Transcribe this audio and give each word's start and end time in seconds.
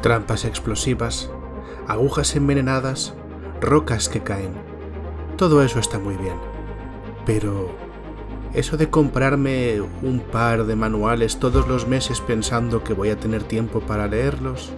trampas 0.00 0.44
explosivas, 0.44 1.30
agujas 1.86 2.34
envenenadas, 2.36 3.14
rocas 3.60 4.08
que 4.08 4.22
caen. 4.22 4.54
Todo 5.36 5.62
eso 5.62 5.78
está 5.78 5.98
muy 5.98 6.16
bien. 6.16 6.36
Pero 7.26 7.70
eso 8.54 8.76
de 8.76 8.90
comprarme 8.90 9.80
un 9.80 10.20
par 10.20 10.64
de 10.64 10.76
manuales 10.76 11.38
todos 11.38 11.68
los 11.68 11.86
meses 11.86 12.20
pensando 12.20 12.82
que 12.82 12.94
voy 12.94 13.10
a 13.10 13.18
tener 13.18 13.44
tiempo 13.44 13.80
para 13.80 14.08
leerlos, 14.08 14.70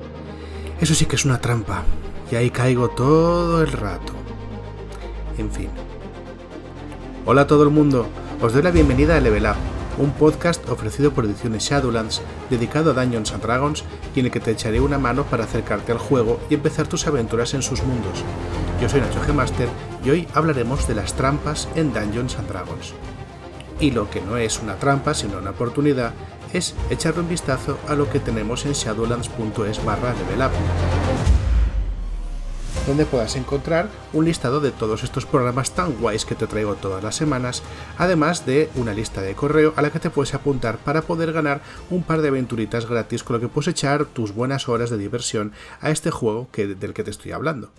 eso 0.80 0.95
sí 0.95 1.07
que 1.07 1.16
es 1.16 1.25
una 1.25 1.41
trampa. 1.41 1.84
Y 2.30 2.36
ahí 2.36 2.50
caigo 2.50 2.89
todo 2.89 3.62
el 3.62 3.73
rato. 3.73 4.12
En 5.39 5.50
fin. 5.50 5.68
Hola 7.25 7.43
a 7.43 7.46
todo 7.46 7.62
el 7.62 7.70
mundo, 7.70 8.07
os 8.41 8.52
doy 8.52 8.62
la 8.62 8.70
bienvenida 8.70 9.16
a 9.16 9.20
Level 9.20 9.45
Up, 9.45 9.57
un 9.98 10.12
podcast 10.12 10.68
ofrecido 10.68 11.12
por 11.12 11.24
Ediciones 11.24 11.64
Shadowlands 11.64 12.22
dedicado 12.50 12.91
a 12.91 12.95
Dungeons 12.95 13.32
Dragons 13.41 13.84
y 14.14 14.20
en 14.20 14.27
el 14.27 14.32
que 14.32 14.41
te 14.41 14.50
echaré 14.50 14.80
una 14.80 14.98
mano 14.98 15.24
para 15.24 15.45
acercarte 15.45 15.92
al 15.92 15.98
juego 15.98 16.41
y 16.50 16.55
empezar 16.55 16.87
tus 16.87 17.06
aventuras 17.06 17.55
en 17.55 17.62
sus 17.62 17.83
mundos. 17.83 18.24
Yo 18.80 18.88
soy 18.88 19.00
Nacho 19.00 19.20
G. 19.23 19.33
Master 19.33 19.69
y 20.05 20.10
hoy 20.10 20.28
hablaremos 20.34 20.86
de 20.88 20.95
las 20.95 21.14
trampas 21.14 21.69
en 21.74 21.92
Dungeons 21.92 22.36
Dragons. 22.48 22.95
Y 23.80 23.91
lo 23.91 24.10
que 24.10 24.20
no 24.20 24.36
es 24.36 24.60
una 24.60 24.77
trampa 24.77 25.14
sino 25.14 25.38
una 25.38 25.50
oportunidad 25.50 26.12
es 26.52 26.74
echarle 26.91 27.20
un 27.22 27.28
vistazo 27.28 27.78
a 27.88 27.95
lo 27.95 28.11
que 28.11 28.20
tenemos 28.20 28.66
en 28.66 28.72
shadowlands.es 28.72 29.84
barra 29.84 30.14
level 30.14 30.50
donde 32.86 33.06
puedas 33.06 33.36
encontrar 33.36 33.88
un 34.12 34.24
listado 34.24 34.60
de 34.60 34.72
todos 34.72 35.04
estos 35.04 35.24
programas 35.24 35.72
tan 35.72 35.92
guays 36.00 36.24
que 36.24 36.34
te 36.34 36.46
traigo 36.46 36.74
todas 36.74 37.02
las 37.02 37.14
semanas, 37.14 37.62
además 37.96 38.45
de 38.45 38.70
una 38.74 38.92
lista 38.92 39.22
de 39.22 39.34
correo 39.34 39.72
a 39.77 39.82
la 39.82 39.91
que 39.91 40.00
te 40.00 40.10
puedes 40.10 40.34
apuntar 40.34 40.78
para 40.78 41.02
poder 41.02 41.32
ganar 41.32 41.60
un 41.91 42.02
par 42.02 42.22
de 42.22 42.28
aventuritas 42.28 42.86
gratis 42.86 43.22
con 43.22 43.34
lo 43.34 43.41
que 43.41 43.48
puedes 43.48 43.68
echar 43.68 44.06
tus 44.06 44.34
buenas 44.34 44.68
horas 44.68 44.91
de 44.91 44.98
diversión 44.98 45.52
a 45.80 45.91
este 45.91 46.10
juego 46.10 46.48
que, 46.50 46.66
del 46.66 46.95
que 46.95 47.05
te 47.05 47.10
estoy 47.10 47.32
hablando. 47.32 47.70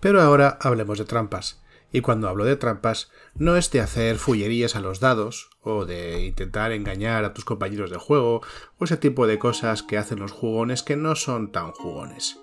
Pero 0.00 0.20
ahora 0.22 0.58
hablemos 0.60 0.98
de 0.98 1.04
trampas. 1.04 1.62
Y 1.94 2.00
cuando 2.00 2.28
hablo 2.28 2.46
de 2.46 2.56
trampas, 2.56 3.10
no 3.34 3.56
es 3.56 3.70
de 3.70 3.80
hacer 3.80 4.16
fullerías 4.16 4.76
a 4.76 4.80
los 4.80 4.98
dados, 4.98 5.50
o 5.60 5.84
de 5.84 6.24
intentar 6.24 6.72
engañar 6.72 7.26
a 7.26 7.34
tus 7.34 7.44
compañeros 7.44 7.90
de 7.90 7.98
juego, 7.98 8.40
o 8.78 8.84
ese 8.84 8.96
tipo 8.96 9.26
de 9.26 9.38
cosas 9.38 9.82
que 9.82 9.98
hacen 9.98 10.18
los 10.18 10.32
jugones 10.32 10.82
que 10.82 10.96
no 10.96 11.14
son 11.16 11.52
tan 11.52 11.72
jugones. 11.72 12.40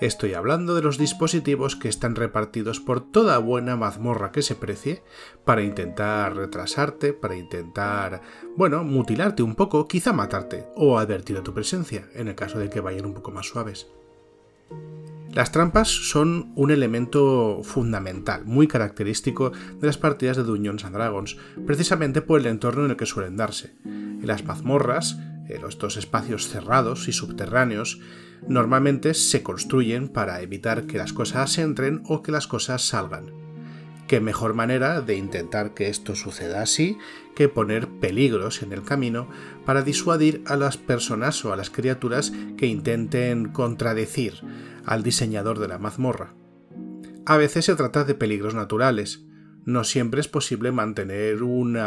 Estoy 0.00 0.34
hablando 0.34 0.74
de 0.74 0.82
los 0.82 0.98
dispositivos 0.98 1.76
que 1.76 1.88
están 1.88 2.16
repartidos 2.16 2.80
por 2.80 3.00
toda 3.00 3.38
buena 3.38 3.76
mazmorra 3.76 4.32
que 4.32 4.42
se 4.42 4.56
precie 4.56 5.04
para 5.44 5.62
intentar 5.62 6.34
retrasarte, 6.34 7.12
para 7.12 7.36
intentar, 7.36 8.20
bueno, 8.56 8.82
mutilarte 8.82 9.44
un 9.44 9.54
poco, 9.54 9.86
quizá 9.86 10.12
matarte 10.12 10.66
o 10.74 10.98
advertir 10.98 11.36
de 11.36 11.42
tu 11.42 11.54
presencia, 11.54 12.08
en 12.14 12.26
el 12.26 12.34
caso 12.34 12.58
de 12.58 12.70
que 12.70 12.80
vayan 12.80 13.06
un 13.06 13.14
poco 13.14 13.30
más 13.30 13.46
suaves. 13.46 13.86
Las 15.30 15.52
trampas 15.52 15.88
son 15.88 16.52
un 16.56 16.72
elemento 16.72 17.60
fundamental, 17.62 18.44
muy 18.44 18.66
característico 18.66 19.50
de 19.50 19.86
las 19.86 19.98
partidas 19.98 20.36
de 20.36 20.42
Dungeons 20.42 20.84
and 20.84 20.94
Dragons, 20.96 21.36
precisamente 21.66 22.20
por 22.20 22.40
el 22.40 22.46
entorno 22.46 22.84
en 22.84 22.90
el 22.90 22.96
que 22.96 23.06
suelen 23.06 23.36
darse. 23.36 23.74
En 23.84 24.26
las 24.26 24.44
mazmorras, 24.44 25.18
en 25.48 25.64
estos 25.66 25.96
espacios 25.96 26.48
cerrados 26.48 27.08
y 27.08 27.12
subterráneos, 27.12 28.00
normalmente 28.48 29.14
se 29.14 29.42
construyen 29.42 30.08
para 30.08 30.40
evitar 30.42 30.86
que 30.86 30.98
las 30.98 31.12
cosas 31.12 31.58
entren 31.58 32.02
o 32.06 32.22
que 32.22 32.32
las 32.32 32.46
cosas 32.46 32.82
salgan. 32.82 33.32
¿Qué 34.06 34.20
mejor 34.20 34.52
manera 34.52 35.00
de 35.00 35.16
intentar 35.16 35.72
que 35.72 35.88
esto 35.88 36.14
suceda 36.14 36.60
así 36.60 36.98
que 37.34 37.48
poner 37.48 37.88
peligros 37.88 38.62
en 38.62 38.72
el 38.72 38.82
camino 38.82 39.28
para 39.64 39.82
disuadir 39.82 40.42
a 40.46 40.56
las 40.56 40.76
personas 40.76 41.42
o 41.44 41.52
a 41.52 41.56
las 41.56 41.70
criaturas 41.70 42.32
que 42.58 42.66
intenten 42.66 43.48
contradecir 43.48 44.34
al 44.84 45.02
diseñador 45.02 45.58
de 45.58 45.68
la 45.68 45.78
mazmorra? 45.78 46.34
A 47.24 47.38
veces 47.38 47.64
se 47.64 47.74
trata 47.76 48.04
de 48.04 48.14
peligros 48.14 48.54
naturales. 48.54 49.24
No 49.64 49.84
siempre 49.84 50.20
es 50.20 50.28
posible 50.28 50.70
mantener 50.70 51.42
un 51.42 51.78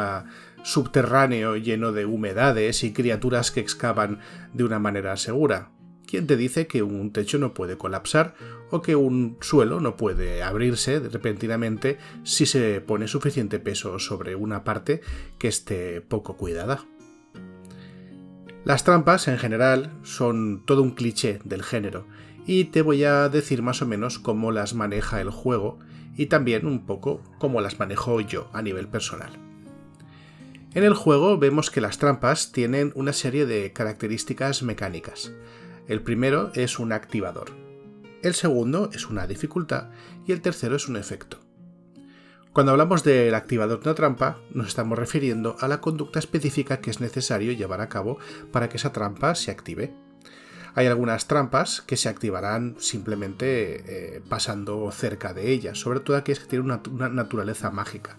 subterráneo 0.63 1.55
lleno 1.55 1.91
de 1.91 2.07
humedades 2.07 2.83
y 2.83 2.93
criaturas 2.93 3.51
que 3.51 3.59
excavan 3.59 4.19
de 4.53 4.63
una 4.63 4.79
manera 4.79 5.15
segura. 5.17 5.76
¿Quién 6.07 6.25
te 6.25 6.37
dice 6.37 6.67
que 6.67 6.83
un 6.83 7.11
techo 7.11 7.37
no 7.37 7.53
puede 7.53 7.77
colapsar 7.77 8.33
o 8.71 8.81
que 8.81 8.95
un 8.95 9.37
suelo 9.41 9.81
no 9.81 9.97
puede 9.97 10.41
abrirse 10.41 10.99
repentinamente 10.99 11.97
si 12.23 12.45
se 12.45 12.79
pone 12.79 13.09
suficiente 13.09 13.59
peso 13.59 13.99
sobre 13.99 14.35
una 14.35 14.63
parte 14.63 15.01
que 15.37 15.49
esté 15.49 15.99
poco 15.99 16.37
cuidada? 16.37 16.85
Las 18.63 18.85
trampas, 18.85 19.27
en 19.27 19.37
general, 19.37 19.97
son 20.03 20.63
todo 20.65 20.81
un 20.81 20.91
cliché 20.91 21.39
del 21.43 21.61
género, 21.63 22.07
y 22.45 22.65
te 22.65 22.81
voy 22.81 23.03
a 23.03 23.27
decir 23.27 23.61
más 23.61 23.81
o 23.81 23.85
menos 23.85 24.17
cómo 24.17 24.53
las 24.53 24.73
maneja 24.73 25.19
el 25.19 25.29
juego 25.29 25.77
y 26.15 26.27
también 26.27 26.65
un 26.65 26.85
poco 26.85 27.21
cómo 27.37 27.59
las 27.59 27.79
manejo 27.79 28.21
yo 28.21 28.49
a 28.53 28.61
nivel 28.61 28.87
personal. 28.87 29.31
En 30.73 30.83
el 30.85 30.93
juego 30.93 31.37
vemos 31.37 31.69
que 31.69 31.81
las 31.81 31.97
trampas 31.97 32.53
tienen 32.53 32.93
una 32.95 33.11
serie 33.11 33.45
de 33.45 33.73
características 33.73 34.63
mecánicas. 34.63 35.33
El 35.87 36.01
primero 36.01 36.51
es 36.53 36.79
un 36.79 36.91
activador, 36.91 37.51
el 38.21 38.33
segundo 38.33 38.89
es 38.91 39.07
una 39.07 39.25
dificultad 39.25 39.89
y 40.25 40.33
el 40.33 40.41
tercero 40.41 40.75
es 40.75 40.89
un 40.89 40.97
efecto. 40.97 41.39
Cuando 42.51 42.73
hablamos 42.73 43.03
del 43.03 43.33
activador 43.35 43.79
de 43.79 43.89
una 43.89 43.95
trampa, 43.95 44.39
nos 44.51 44.67
estamos 44.67 44.99
refiriendo 44.99 45.55
a 45.59 45.67
la 45.69 45.79
conducta 45.79 46.19
específica 46.19 46.81
que 46.81 46.89
es 46.89 46.99
necesario 46.99 47.53
llevar 47.53 47.79
a 47.79 47.87
cabo 47.87 48.17
para 48.51 48.67
que 48.67 48.77
esa 48.77 48.91
trampa 48.91 49.33
se 49.35 49.49
active. 49.51 49.93
Hay 50.75 50.87
algunas 50.87 51.27
trampas 51.27 51.81
que 51.81 51.95
se 51.95 52.09
activarán 52.09 52.75
simplemente 52.79 54.15
eh, 54.17 54.21
pasando 54.27 54.91
cerca 54.91 55.33
de 55.33 55.51
ellas, 55.51 55.77
sobre 55.77 56.01
todo 56.01 56.17
aquellas 56.17 56.39
que 56.39 56.49
tienen 56.49 56.81
una 56.91 57.09
naturaleza 57.09 57.71
mágica. 57.71 58.17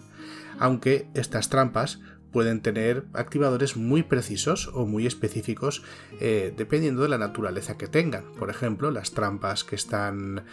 Aunque 0.57 1.07
estas 1.13 1.49
trampas 1.49 1.99
pueden 2.31 2.61
tener 2.61 3.05
activadores 3.13 3.77
muy 3.77 4.03
precisos 4.03 4.69
o 4.73 4.85
muy 4.85 5.05
específicos 5.05 5.83
eh, 6.19 6.53
dependiendo 6.55 7.01
de 7.01 7.09
la 7.09 7.17
naturaleza 7.17 7.77
que 7.77 7.87
tengan. 7.87 8.31
Por 8.33 8.49
ejemplo, 8.49 8.91
las 8.91 9.11
trampas 9.11 9.63
que 9.63 9.75
están 9.75 10.45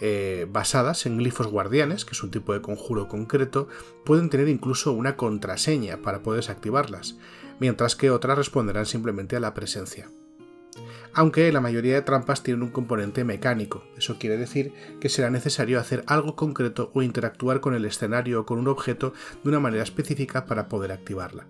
eh, 0.00 0.46
basadas 0.50 1.06
en 1.06 1.18
glifos 1.18 1.48
guardianes, 1.48 2.04
que 2.04 2.12
es 2.12 2.22
un 2.22 2.30
tipo 2.30 2.52
de 2.52 2.62
conjuro 2.62 3.08
concreto, 3.08 3.68
pueden 4.04 4.30
tener 4.30 4.48
incluso 4.48 4.92
una 4.92 5.16
contraseña 5.16 5.98
para 6.02 6.22
poder 6.22 6.40
desactivarlas, 6.40 7.18
mientras 7.58 7.96
que 7.96 8.10
otras 8.10 8.38
responderán 8.38 8.86
simplemente 8.86 9.36
a 9.36 9.40
la 9.40 9.54
presencia 9.54 10.10
aunque 11.14 11.52
la 11.52 11.60
mayoría 11.60 11.94
de 11.94 12.02
trampas 12.02 12.42
tienen 12.42 12.62
un 12.62 12.70
componente 12.70 13.24
mecánico. 13.24 13.84
Eso 13.96 14.18
quiere 14.18 14.36
decir 14.36 14.72
que 15.00 15.08
será 15.08 15.30
necesario 15.30 15.80
hacer 15.80 16.04
algo 16.06 16.36
concreto 16.36 16.90
o 16.94 17.02
interactuar 17.02 17.60
con 17.60 17.74
el 17.74 17.84
escenario 17.84 18.40
o 18.40 18.46
con 18.46 18.58
un 18.58 18.68
objeto 18.68 19.12
de 19.42 19.48
una 19.48 19.60
manera 19.60 19.82
específica 19.82 20.44
para 20.46 20.68
poder 20.68 20.92
activarla. 20.92 21.46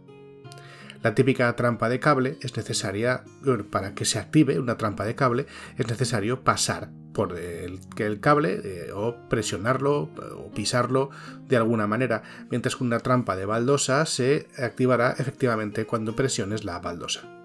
La 1.03 1.15
típica 1.15 1.55
trampa 1.55 1.89
de 1.89 2.01
cable 2.01 2.39
es 2.41 2.57
necesaria, 2.57 3.23
para 3.71 3.95
que 3.95 4.05
se 4.05 4.19
active 4.19 4.59
una 4.59 4.77
trampa 4.77 5.05
de 5.05 5.15
cable, 5.15 5.47
es 5.77 5.87
necesario 5.87 6.43
pasar 6.43 6.91
por 7.13 7.39
el, 7.39 7.81
el 7.97 8.21
cable 8.21 8.61
eh, 8.65 8.93
o 8.93 9.17
presionarlo 9.29 10.11
o 10.37 10.51
pisarlo 10.53 11.11
de 11.47 11.57
alguna 11.57 11.87
manera, 11.87 12.23
mientras 12.51 12.77
que 12.77 12.85
una 12.85 13.01
trampa 13.01 13.37
de 13.37 13.45
baldosa 13.45 14.07
se 14.07 14.49
activará 14.59 15.15
efectivamente 15.19 15.87
cuando 15.87 16.17
presiones 16.17 16.65
la 16.65 16.81
baldosa. 16.81 17.38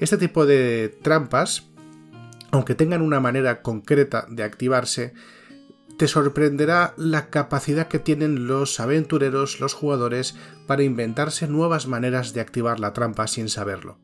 Este 0.00 0.16
tipo 0.16 0.44
de 0.46 0.96
trampas, 1.02 1.70
aunque 2.50 2.74
tengan 2.74 3.02
una 3.02 3.20
manera 3.20 3.62
concreta 3.62 4.26
de 4.28 4.42
activarse, 4.42 5.14
te 5.96 6.08
sorprenderá 6.08 6.94
la 6.96 7.30
capacidad 7.30 7.86
que 7.86 8.00
tienen 8.00 8.48
los 8.48 8.80
aventureros, 8.80 9.60
los 9.60 9.74
jugadores, 9.74 10.34
para 10.66 10.82
inventarse 10.82 11.46
nuevas 11.46 11.86
maneras 11.86 12.34
de 12.34 12.40
activar 12.40 12.80
la 12.80 12.92
trampa 12.92 13.26
sin 13.28 13.48
saberlo. 13.48 13.98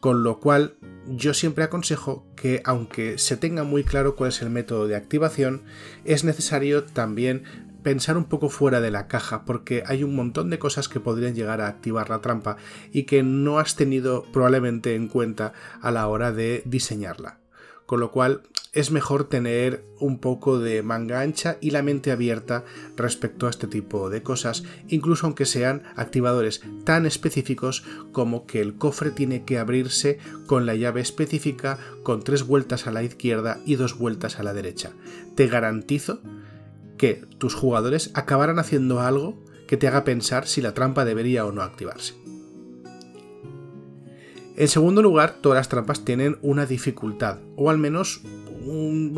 Con 0.00 0.24
lo 0.24 0.40
cual, 0.40 0.78
yo 1.06 1.32
siempre 1.32 1.62
aconsejo 1.62 2.26
que, 2.34 2.60
aunque 2.64 3.18
se 3.18 3.36
tenga 3.36 3.62
muy 3.62 3.84
claro 3.84 4.16
cuál 4.16 4.30
es 4.30 4.42
el 4.42 4.50
método 4.50 4.88
de 4.88 4.96
activación, 4.96 5.62
es 6.04 6.24
necesario 6.24 6.82
también 6.82 7.44
pensar 7.82 8.16
un 8.16 8.24
poco 8.24 8.48
fuera 8.48 8.80
de 8.80 8.90
la 8.90 9.08
caja 9.08 9.44
porque 9.44 9.82
hay 9.86 10.04
un 10.04 10.14
montón 10.14 10.50
de 10.50 10.58
cosas 10.58 10.88
que 10.88 11.00
podrían 11.00 11.34
llegar 11.34 11.60
a 11.60 11.68
activar 11.68 12.10
la 12.10 12.20
trampa 12.20 12.56
y 12.92 13.04
que 13.04 13.22
no 13.22 13.58
has 13.58 13.76
tenido 13.76 14.24
probablemente 14.32 14.94
en 14.94 15.08
cuenta 15.08 15.52
a 15.80 15.90
la 15.90 16.06
hora 16.08 16.32
de 16.32 16.62
diseñarla. 16.64 17.38
Con 17.86 18.00
lo 18.00 18.10
cual 18.10 18.42
es 18.72 18.90
mejor 18.90 19.28
tener 19.28 19.84
un 19.98 20.18
poco 20.18 20.58
de 20.58 20.82
manga 20.82 21.20
ancha 21.20 21.58
y 21.60 21.70
la 21.70 21.82
mente 21.82 22.10
abierta 22.10 22.64
respecto 22.96 23.46
a 23.46 23.50
este 23.50 23.66
tipo 23.66 24.08
de 24.08 24.22
cosas, 24.22 24.64
incluso 24.88 25.26
aunque 25.26 25.44
sean 25.44 25.82
activadores 25.94 26.62
tan 26.84 27.04
específicos 27.04 27.84
como 28.12 28.46
que 28.46 28.62
el 28.62 28.76
cofre 28.76 29.10
tiene 29.10 29.44
que 29.44 29.58
abrirse 29.58 30.18
con 30.46 30.64
la 30.64 30.74
llave 30.74 31.02
específica 31.02 31.78
con 32.02 32.22
tres 32.22 32.44
vueltas 32.44 32.86
a 32.86 32.92
la 32.92 33.02
izquierda 33.02 33.60
y 33.66 33.76
dos 33.76 33.98
vueltas 33.98 34.38
a 34.38 34.42
la 34.42 34.54
derecha. 34.54 34.92
Te 35.34 35.48
garantizo 35.48 36.22
que 37.02 37.20
tus 37.38 37.54
jugadores 37.54 38.12
acabarán 38.14 38.60
haciendo 38.60 39.00
algo 39.00 39.36
que 39.66 39.76
te 39.76 39.88
haga 39.88 40.04
pensar 40.04 40.46
si 40.46 40.62
la 40.62 40.72
trampa 40.72 41.04
debería 41.04 41.44
o 41.44 41.50
no 41.50 41.62
activarse. 41.62 42.14
En 44.56 44.68
segundo 44.68 45.02
lugar, 45.02 45.38
todas 45.40 45.56
las 45.56 45.68
trampas 45.68 46.04
tienen 46.04 46.38
una 46.42 46.64
dificultad, 46.64 47.40
o 47.56 47.70
al 47.70 47.78
menos, 47.78 48.22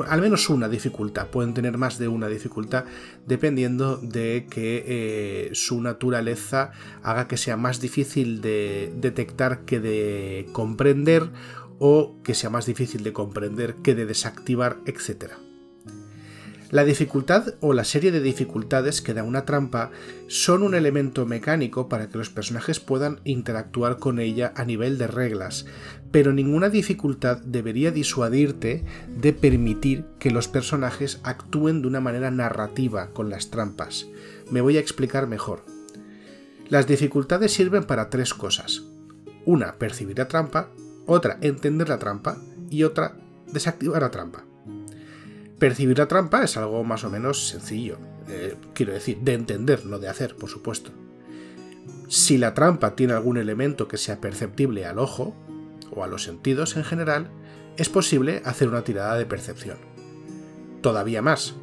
al 0.08 0.22
menos 0.22 0.48
una 0.48 0.70
dificultad. 0.70 1.28
Pueden 1.28 1.52
tener 1.52 1.76
más 1.76 1.98
de 1.98 2.08
una 2.08 2.28
dificultad 2.28 2.86
dependiendo 3.26 3.98
de 3.98 4.46
que 4.48 4.84
eh, 4.86 5.50
su 5.52 5.82
naturaleza 5.82 6.72
haga 7.02 7.28
que 7.28 7.36
sea 7.36 7.58
más 7.58 7.82
difícil 7.82 8.40
de 8.40 8.94
detectar 8.96 9.66
que 9.66 9.80
de 9.80 10.46
comprender 10.52 11.28
o 11.78 12.16
que 12.24 12.32
sea 12.32 12.48
más 12.48 12.64
difícil 12.64 13.04
de 13.04 13.12
comprender 13.12 13.74
que 13.82 13.94
de 13.94 14.06
desactivar, 14.06 14.78
etc. 14.86 15.43
La 16.74 16.84
dificultad 16.84 17.54
o 17.60 17.72
la 17.72 17.84
serie 17.84 18.10
de 18.10 18.20
dificultades 18.20 19.00
que 19.00 19.14
da 19.14 19.22
una 19.22 19.44
trampa 19.44 19.92
son 20.26 20.64
un 20.64 20.74
elemento 20.74 21.24
mecánico 21.24 21.88
para 21.88 22.08
que 22.08 22.18
los 22.18 22.30
personajes 22.30 22.80
puedan 22.80 23.20
interactuar 23.22 24.00
con 24.00 24.18
ella 24.18 24.52
a 24.56 24.64
nivel 24.64 24.98
de 24.98 25.06
reglas, 25.06 25.66
pero 26.10 26.32
ninguna 26.32 26.70
dificultad 26.70 27.36
debería 27.44 27.92
disuadirte 27.92 28.84
de 29.06 29.32
permitir 29.32 30.04
que 30.18 30.32
los 30.32 30.48
personajes 30.48 31.20
actúen 31.22 31.80
de 31.80 31.86
una 31.86 32.00
manera 32.00 32.32
narrativa 32.32 33.12
con 33.12 33.30
las 33.30 33.50
trampas. 33.50 34.08
Me 34.50 34.60
voy 34.60 34.76
a 34.76 34.80
explicar 34.80 35.28
mejor. 35.28 35.64
Las 36.68 36.88
dificultades 36.88 37.52
sirven 37.52 37.84
para 37.84 38.10
tres 38.10 38.34
cosas. 38.34 38.82
Una, 39.44 39.76
percibir 39.76 40.18
la 40.18 40.26
trampa, 40.26 40.70
otra, 41.06 41.38
entender 41.40 41.88
la 41.88 42.00
trampa 42.00 42.36
y 42.68 42.82
otra, 42.82 43.16
desactivar 43.52 44.02
la 44.02 44.10
trampa. 44.10 44.44
Percibir 45.58 45.98
la 45.98 46.08
trampa 46.08 46.42
es 46.42 46.56
algo 46.56 46.82
más 46.84 47.04
o 47.04 47.10
menos 47.10 47.48
sencillo, 47.48 47.98
quiero 48.74 48.92
decir, 48.92 49.18
de 49.18 49.34
entender, 49.34 49.86
no 49.86 49.98
de 49.98 50.08
hacer, 50.08 50.36
por 50.36 50.50
supuesto. 50.50 50.90
Si 52.08 52.38
la 52.38 52.54
trampa 52.54 52.96
tiene 52.96 53.12
algún 53.12 53.38
elemento 53.38 53.88
que 53.88 53.96
sea 53.96 54.20
perceptible 54.20 54.84
al 54.84 54.98
ojo, 54.98 55.34
o 55.90 56.02
a 56.02 56.08
los 56.08 56.24
sentidos 56.24 56.76
en 56.76 56.84
general, 56.84 57.28
es 57.76 57.88
posible 57.88 58.42
hacer 58.44 58.68
una 58.68 58.82
tirada 58.82 59.16
de 59.16 59.26
percepción. 59.26 59.78
Todavía 60.80 61.22
más, 61.22 61.54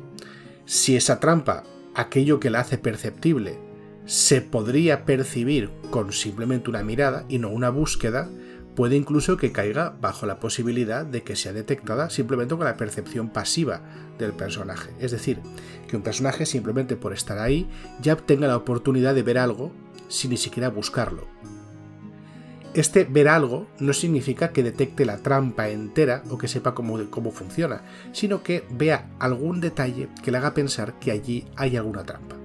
si 0.66 0.96
esa 0.96 1.20
trampa, 1.20 1.64
aquello 1.96 2.40
que 2.40 2.50
la 2.50 2.62
hace 2.62 2.78
perceptible, 2.78 3.60
se 4.06 4.42
podría 4.42 5.06
percibir 5.06 5.70
con 5.90 6.12
simplemente 6.12 6.70
una 6.70 6.84
mirada 6.84 7.26
y 7.30 7.38
no 7.40 7.50
una 7.50 7.70
búsqueda, 7.70 8.30
Puede 8.76 8.96
incluso 8.96 9.36
que 9.36 9.52
caiga 9.52 9.96
bajo 10.00 10.26
la 10.26 10.40
posibilidad 10.40 11.06
de 11.06 11.24
que 11.24 11.36
sea 11.36 11.52
detectada 11.52 12.10
simplemente 12.10 12.56
con 12.56 12.66
la 12.66 12.78
percepción 12.78 13.30
pasiva 13.30 13.82
del 14.18 14.32
personaje. 14.32 14.92
Es 15.00 15.12
decir, 15.12 15.40
que 15.88 15.98
un 15.98 16.04
personaje 16.04 16.46
simplemente 16.46 16.96
por 16.96 17.12
estar 17.12 17.38
ahí 17.38 17.70
ya 18.02 18.16
tenga 18.16 18.48
la 18.48 18.56
oportunidad 18.56 19.14
de 19.14 19.24
ver 19.24 19.38
algo 19.38 19.72
sin 20.08 20.32
ni 20.32 20.38
siquiera 20.38 20.70
buscarlo. 20.70 21.28
Este 22.74 23.04
ver 23.04 23.28
algo 23.28 23.68
no 23.80 23.92
significa 23.92 24.54
que 24.54 24.64
detecte 24.64 25.04
la 25.04 25.18
trampa 25.18 25.68
entera 25.68 26.24
o 26.30 26.38
que 26.38 26.48
sepa 26.48 26.74
cómo, 26.74 26.98
cómo 27.10 27.32
funciona, 27.32 27.82
sino 28.14 28.44
que 28.44 28.64
vea 28.70 29.10
algún 29.20 29.60
detalle 29.60 30.08
que 30.24 30.32
le 30.32 30.38
haga 30.38 30.54
pensar 30.54 30.98
que 30.98 31.12
allí 31.12 31.46
hay 31.58 31.76
alguna 31.76 32.06
trampa. 32.06 32.41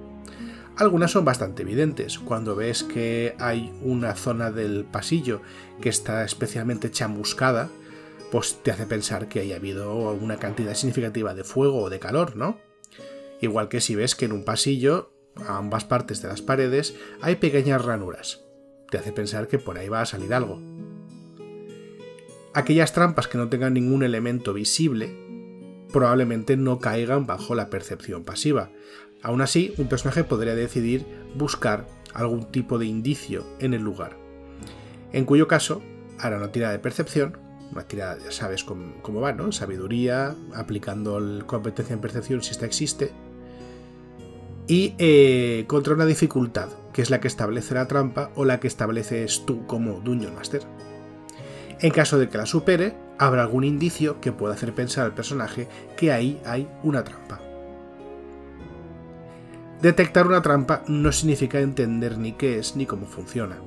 Algunas 0.77 1.09
son 1.11 1.25
bastante 1.25 1.63
evidentes. 1.63 2.19
Cuando 2.19 2.55
ves 2.55 2.83
que 2.83 3.35
hay 3.39 3.73
una 3.81 4.13
zona 4.13 4.51
del 4.51 4.85
pasillo 4.85 5.41
que 5.81 5.89
está 5.89 6.23
especialmente 6.23 6.91
chamuscada, 6.91 7.69
pues 8.31 8.59
te 8.61 8.69
hace 8.69 8.85
pensar 8.85 9.27
que 9.27 9.39
haya 9.39 9.55
habido 9.55 10.11
una 10.11 10.37
cantidad 10.37 10.75
significativa 10.75 11.33
de 11.33 11.43
fuego 11.43 11.81
o 11.81 11.89
de 11.89 11.99
calor, 11.99 12.35
¿no? 12.35 12.59
Igual 13.41 13.69
que 13.69 13.81
si 13.81 13.95
ves 13.95 14.13
que 14.13 14.25
en 14.25 14.33
un 14.33 14.43
pasillo, 14.43 15.11
a 15.35 15.57
ambas 15.57 15.83
partes 15.83 16.21
de 16.21 16.27
las 16.27 16.43
paredes, 16.43 16.95
hay 17.21 17.37
pequeñas 17.37 17.83
ranuras. 17.83 18.45
Te 18.91 18.99
hace 18.99 19.11
pensar 19.11 19.47
que 19.47 19.57
por 19.57 19.79
ahí 19.79 19.89
va 19.89 20.01
a 20.01 20.05
salir 20.05 20.31
algo. 20.31 20.61
Aquellas 22.53 22.93
trampas 22.93 23.27
que 23.27 23.39
no 23.39 23.49
tengan 23.49 23.73
ningún 23.73 24.03
elemento 24.03 24.53
visible 24.53 25.25
probablemente 25.91 26.57
no 26.57 26.79
caigan 26.79 27.25
bajo 27.25 27.55
la 27.55 27.69
percepción 27.69 28.23
pasiva, 28.23 28.71
Aún 29.23 29.41
así, 29.41 29.73
un 29.77 29.87
personaje 29.87 30.23
podría 30.23 30.55
decidir 30.55 31.05
buscar 31.35 31.87
algún 32.13 32.51
tipo 32.51 32.77
de 32.79 32.85
indicio 32.85 33.45
en 33.59 33.73
el 33.73 33.81
lugar, 33.81 34.17
en 35.11 35.25
cuyo 35.25 35.47
caso 35.47 35.81
hará 36.19 36.37
una 36.37 36.51
tirada 36.51 36.73
de 36.73 36.79
percepción, 36.79 37.37
una 37.71 37.83
tirada, 37.83 38.17
ya 38.23 38.31
sabes 38.31 38.63
cómo, 38.63 39.21
va, 39.21 39.33
¿no? 39.33 39.51
Sabiduría, 39.51 40.35
aplicando 40.53 41.19
la 41.19 41.45
competencia 41.45 41.93
en 41.93 42.01
percepción 42.01 42.41
si 42.41 42.51
esta 42.51 42.65
existe, 42.65 43.11
y 44.67 44.95
eh, 44.97 45.63
contra 45.67 45.93
una 45.93 46.05
dificultad, 46.05 46.69
que 46.93 47.01
es 47.01 47.09
la 47.09 47.19
que 47.19 47.27
establece 47.27 47.73
la 47.73 47.87
trampa 47.87 48.31
o 48.35 48.43
la 48.43 48.59
que 48.59 48.67
estableces 48.67 49.45
tú 49.45 49.65
como 49.65 50.01
Dungeon 50.01 50.35
Master. 50.35 50.63
En 51.79 51.91
caso 51.91 52.17
de 52.17 52.27
que 52.27 52.37
la 52.37 52.45
supere, 52.45 52.95
habrá 53.17 53.43
algún 53.43 53.63
indicio 53.63 54.19
que 54.19 54.31
pueda 54.31 54.55
hacer 54.55 54.73
pensar 54.73 55.05
al 55.05 55.13
personaje 55.13 55.67
que 55.95 56.11
ahí 56.11 56.41
hay 56.43 56.67
una 56.83 57.03
trampa. 57.03 57.46
Detectar 59.81 60.25
una 60.25 60.41
trampa 60.41 60.81
no 60.87 61.11
significa 61.11 61.59
entender 61.59 62.17
ni 62.17 62.31
qué 62.31 62.57
es 62.57 62.75
ni 62.75 62.87
cómo 62.87 63.05
funciona. 63.05 63.57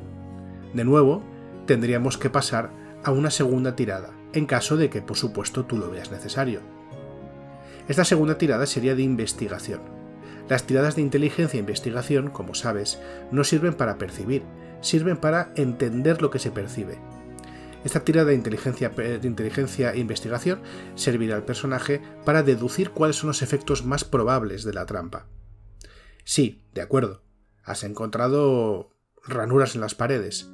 De 0.75 0.83
nuevo, 0.85 1.23
tendríamos 1.67 2.19
que 2.19 2.31
pasar 2.31 2.73
a 3.05 3.13
una 3.13 3.31
segunda 3.31 3.77
tirada, 3.77 4.11
en 4.33 4.47
caso 4.47 4.77
de 4.77 4.91
que 4.91 5.03
por 5.03 5.17
supuesto 5.17 5.67
tú 5.67 5.79
lo 5.79 5.89
veas 5.89 6.11
necesario. 6.11 6.63
Esta 7.87 8.05
segunda 8.05 8.39
tirada 8.39 8.67
sería 8.67 8.97
de 8.97 9.03
investigación. 9.03 9.83
Las 10.49 10.65
tiradas 10.65 10.97
de 10.97 11.03
inteligencia 11.03 11.59
e 11.59 11.61
investigación, 11.61 12.31
como 12.31 12.57
sabes, 12.57 13.01
no 13.31 13.45
sirven 13.45 13.75
para 13.75 13.97
percibir, 13.97 14.43
sirven 14.81 15.17
para 15.17 15.53
entender 15.55 16.23
lo 16.23 16.31
que 16.31 16.41
se 16.41 16.51
percibe. 16.51 16.99
Esta 17.85 18.01
tirada 18.01 18.31
de 18.31 18.35
inteligencia, 18.35 18.89
de 18.89 19.29
inteligencia 19.29 19.93
e 19.93 20.01
investigación 20.01 20.61
servirá 20.97 21.37
al 21.37 21.45
personaje 21.45 22.03
para 22.25 22.43
deducir 22.43 22.91
cuáles 22.91 23.15
son 23.15 23.29
los 23.29 23.43
efectos 23.43 23.85
más 23.85 24.03
probables 24.03 24.65
de 24.65 24.73
la 24.73 24.87
trampa. 24.87 25.27
Sí, 26.31 26.63
de 26.75 26.81
acuerdo. 26.81 27.25
Has 27.65 27.83
encontrado 27.83 28.91
ranuras 29.27 29.75
en 29.75 29.81
las 29.81 29.97
paredes, 29.97 30.49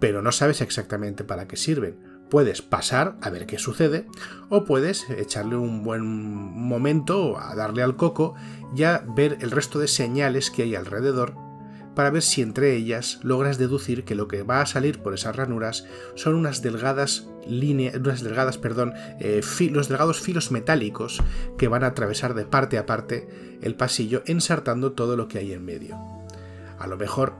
pero 0.00 0.20
no 0.20 0.32
sabes 0.32 0.60
exactamente 0.60 1.24
para 1.24 1.48
qué 1.48 1.56
sirven. 1.56 2.26
Puedes 2.28 2.60
pasar 2.60 3.16
a 3.22 3.30
ver 3.30 3.46
qué 3.46 3.56
sucede, 3.56 4.06
o 4.50 4.66
puedes 4.66 5.08
echarle 5.08 5.56
un 5.56 5.82
buen 5.82 6.04
momento 6.04 7.38
a 7.38 7.54
darle 7.54 7.82
al 7.82 7.96
coco 7.96 8.34
y 8.76 8.82
a 8.82 9.02
ver 9.16 9.38
el 9.40 9.50
resto 9.50 9.78
de 9.78 9.88
señales 9.88 10.50
que 10.50 10.64
hay 10.64 10.74
alrededor 10.74 11.32
para 11.96 12.10
ver 12.10 12.22
si 12.22 12.42
entre 12.42 12.76
ellas 12.76 13.18
logras 13.22 13.56
deducir 13.56 14.04
que 14.04 14.14
lo 14.14 14.28
que 14.28 14.42
va 14.42 14.60
a 14.60 14.66
salir 14.66 15.00
por 15.00 15.14
esas 15.14 15.34
ranuras 15.34 15.86
son 16.14 16.34
unas 16.34 16.60
delgadas 16.60 17.26
líneas, 17.48 17.96
unas 17.96 18.22
delgadas, 18.22 18.58
perdón, 18.58 18.92
eh, 19.18 19.40
los 19.72 19.88
delgados 19.88 20.20
filos 20.20 20.52
metálicos 20.52 21.22
que 21.56 21.68
van 21.68 21.84
a 21.84 21.88
atravesar 21.88 22.34
de 22.34 22.44
parte 22.44 22.76
a 22.76 22.84
parte 22.84 23.58
el 23.62 23.76
pasillo 23.76 24.22
ensartando 24.26 24.92
todo 24.92 25.16
lo 25.16 25.26
que 25.26 25.38
hay 25.38 25.54
en 25.54 25.64
medio. 25.64 25.96
A 26.78 26.86
lo 26.86 26.98
mejor 26.98 27.32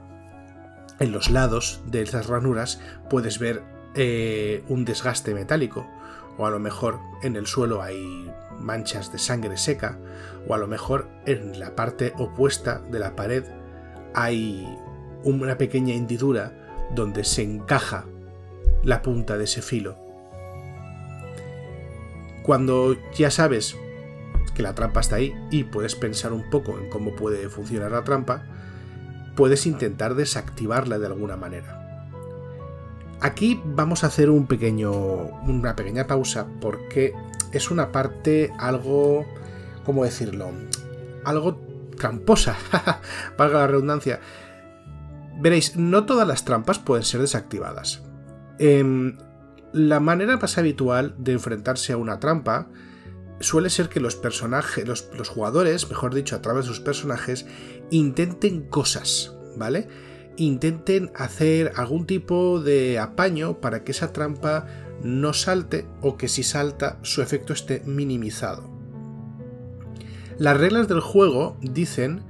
en 1.00 1.12
los 1.12 1.28
lados 1.30 1.82
de 1.86 2.00
esas 2.00 2.26
ranuras 2.26 2.80
puedes 3.10 3.38
ver 3.38 3.62
eh, 3.94 4.64
un 4.68 4.86
desgaste 4.86 5.34
metálico, 5.34 5.86
o 6.38 6.46
a 6.46 6.50
lo 6.50 6.60
mejor 6.60 6.98
en 7.22 7.36
el 7.36 7.46
suelo 7.46 7.82
hay 7.82 8.32
manchas 8.58 9.12
de 9.12 9.18
sangre 9.18 9.58
seca, 9.58 9.98
o 10.48 10.54
a 10.54 10.58
lo 10.58 10.66
mejor 10.66 11.10
en 11.26 11.60
la 11.60 11.76
parte 11.76 12.14
opuesta 12.16 12.80
de 12.90 13.00
la 13.00 13.14
pared 13.14 13.44
hay 14.14 14.66
una 15.24 15.58
pequeña 15.58 15.94
hendidura 15.94 16.52
donde 16.94 17.24
se 17.24 17.42
encaja 17.42 18.04
la 18.84 19.02
punta 19.02 19.36
de 19.36 19.44
ese 19.44 19.62
filo. 19.62 19.96
Cuando 22.42 22.96
ya 23.16 23.30
sabes 23.30 23.76
que 24.54 24.62
la 24.62 24.74
trampa 24.74 25.00
está 25.00 25.16
ahí 25.16 25.34
y 25.50 25.64
puedes 25.64 25.96
pensar 25.96 26.32
un 26.32 26.48
poco 26.48 26.78
en 26.78 26.88
cómo 26.88 27.14
puede 27.16 27.48
funcionar 27.48 27.90
la 27.90 28.04
trampa, 28.04 28.44
puedes 29.34 29.66
intentar 29.66 30.14
desactivarla 30.14 30.98
de 30.98 31.06
alguna 31.06 31.36
manera. 31.36 31.82
Aquí 33.20 33.60
vamos 33.64 34.04
a 34.04 34.08
hacer 34.08 34.30
un 34.30 34.46
pequeño, 34.46 34.92
una 34.92 35.74
pequeña 35.74 36.06
pausa 36.06 36.46
porque 36.60 37.12
es 37.52 37.70
una 37.70 37.90
parte 37.90 38.52
algo, 38.58 39.24
¿cómo 39.84 40.04
decirlo? 40.04 40.50
Algo 41.24 41.58
tramposa, 41.96 42.56
valga 43.38 43.60
la 43.60 43.66
redundancia. 43.66 44.20
Veréis, 45.38 45.76
no 45.76 46.06
todas 46.06 46.26
las 46.26 46.44
trampas 46.44 46.78
pueden 46.78 47.04
ser 47.04 47.20
desactivadas. 47.20 48.02
Em, 48.58 49.18
la 49.72 50.00
manera 50.00 50.36
más 50.38 50.56
habitual 50.58 51.14
de 51.18 51.32
enfrentarse 51.32 51.92
a 51.92 51.96
una 51.98 52.18
trampa 52.20 52.68
suele 53.40 53.68
ser 53.68 53.88
que 53.88 54.00
los 54.00 54.16
personajes, 54.16 54.86
los, 54.88 55.10
los, 55.16 55.28
jugadores, 55.28 55.90
mejor 55.90 56.14
dicho, 56.14 56.36
a 56.36 56.42
través 56.42 56.64
de 56.64 56.68
sus 56.68 56.80
personajes, 56.80 57.46
intenten 57.90 58.62
cosas, 58.62 59.34
¿vale? 59.56 59.88
Intenten 60.36 61.10
hacer 61.14 61.72
algún 61.76 62.06
tipo 62.06 62.60
de 62.60 62.98
apaño 62.98 63.60
para 63.60 63.84
que 63.84 63.92
esa 63.92 64.12
trampa 64.12 64.66
no 65.02 65.32
salte 65.32 65.86
o 66.00 66.16
que 66.16 66.28
si 66.28 66.42
salta 66.42 66.98
su 67.02 67.20
efecto 67.20 67.52
esté 67.52 67.82
minimizado. 67.84 68.75
Las 70.38 70.58
reglas 70.58 70.88
del 70.88 71.00
juego 71.00 71.56
dicen 71.62 72.22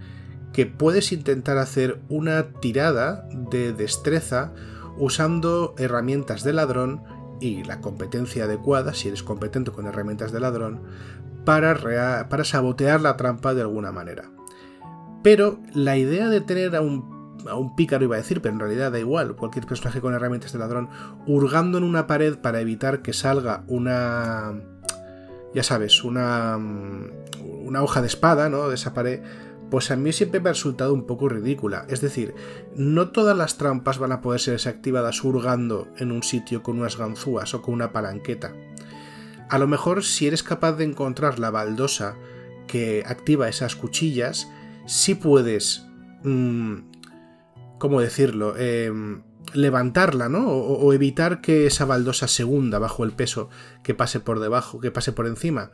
que 0.52 0.66
puedes 0.66 1.12
intentar 1.12 1.58
hacer 1.58 2.00
una 2.08 2.52
tirada 2.60 3.28
de 3.50 3.72
destreza 3.72 4.52
usando 4.96 5.74
herramientas 5.76 6.44
de 6.44 6.52
ladrón 6.52 7.02
y 7.40 7.64
la 7.64 7.80
competencia 7.80 8.44
adecuada, 8.44 8.94
si 8.94 9.08
eres 9.08 9.22
competente 9.22 9.70
con 9.70 9.86
herramientas 9.86 10.32
de 10.32 10.40
ladrón, 10.40 10.82
para, 11.44 12.28
para 12.28 12.44
sabotear 12.44 13.00
la 13.00 13.16
trampa 13.16 13.54
de 13.54 13.60
alguna 13.62 13.92
manera. 13.92 14.30
Pero 15.22 15.60
la 15.74 15.96
idea 15.96 16.28
de 16.28 16.40
tener 16.40 16.76
a 16.76 16.80
un, 16.80 17.44
a 17.48 17.56
un 17.56 17.74
pícaro, 17.76 18.04
iba 18.04 18.14
a 18.14 18.18
decir, 18.18 18.40
pero 18.40 18.54
en 18.54 18.60
realidad 18.60 18.92
da 18.92 18.98
igual, 18.98 19.36
cualquier 19.36 19.66
personaje 19.66 20.00
con 20.00 20.14
herramientas 20.14 20.52
de 20.52 20.58
ladrón, 20.58 20.88
hurgando 21.26 21.78
en 21.78 21.84
una 21.84 22.06
pared 22.06 22.38
para 22.38 22.60
evitar 22.60 23.02
que 23.02 23.12
salga 23.12 23.64
una... 23.66 24.54
Ya 25.56 25.62
sabes, 25.62 26.04
una, 26.04 26.58
una 26.58 27.82
hoja 27.82 28.02
de 28.02 28.08
espada, 28.08 28.50
¿no? 28.50 28.68
De 28.68 28.74
esa 28.74 28.92
pared, 28.92 29.22
pues 29.70 29.90
a 29.90 29.96
mí 29.96 30.12
siempre 30.12 30.38
me 30.38 30.50
ha 30.50 30.52
resultado 30.52 30.92
un 30.92 31.06
poco 31.06 31.30
ridícula. 31.30 31.86
Es 31.88 32.02
decir, 32.02 32.34
no 32.74 33.08
todas 33.08 33.34
las 33.34 33.56
trampas 33.56 33.96
van 33.96 34.12
a 34.12 34.20
poder 34.20 34.38
ser 34.38 34.52
desactivadas 34.52 35.24
hurgando 35.24 35.88
en 35.96 36.12
un 36.12 36.22
sitio 36.22 36.62
con 36.62 36.78
unas 36.78 36.98
ganzúas 36.98 37.54
o 37.54 37.62
con 37.62 37.72
una 37.72 37.90
palanqueta. 37.90 38.52
A 39.48 39.56
lo 39.56 39.66
mejor 39.66 40.04
si 40.04 40.26
eres 40.26 40.42
capaz 40.42 40.72
de 40.72 40.84
encontrar 40.84 41.38
la 41.38 41.48
baldosa 41.48 42.16
que 42.66 43.02
activa 43.06 43.48
esas 43.48 43.76
cuchillas, 43.76 44.50
sí 44.84 45.14
puedes... 45.14 45.86
Mmm, 46.22 46.80
¿Cómo 47.78 48.02
decirlo? 48.02 48.58
Em, 48.58 49.22
levantarla, 49.56 50.28
¿no? 50.28 50.48
O, 50.48 50.92
evitar 50.92 51.40
que 51.40 51.66
esa 51.66 51.84
baldosa 51.84 52.28
se 52.28 52.44
hunda 52.44 52.78
bajo 52.78 53.04
el 53.04 53.12
peso 53.12 53.48
que 53.82 53.94
pase 53.94 54.20
por 54.20 54.40
debajo, 54.40 54.80
que 54.80 54.90
pase 54.90 55.12
por 55.12 55.26
encima. 55.26 55.70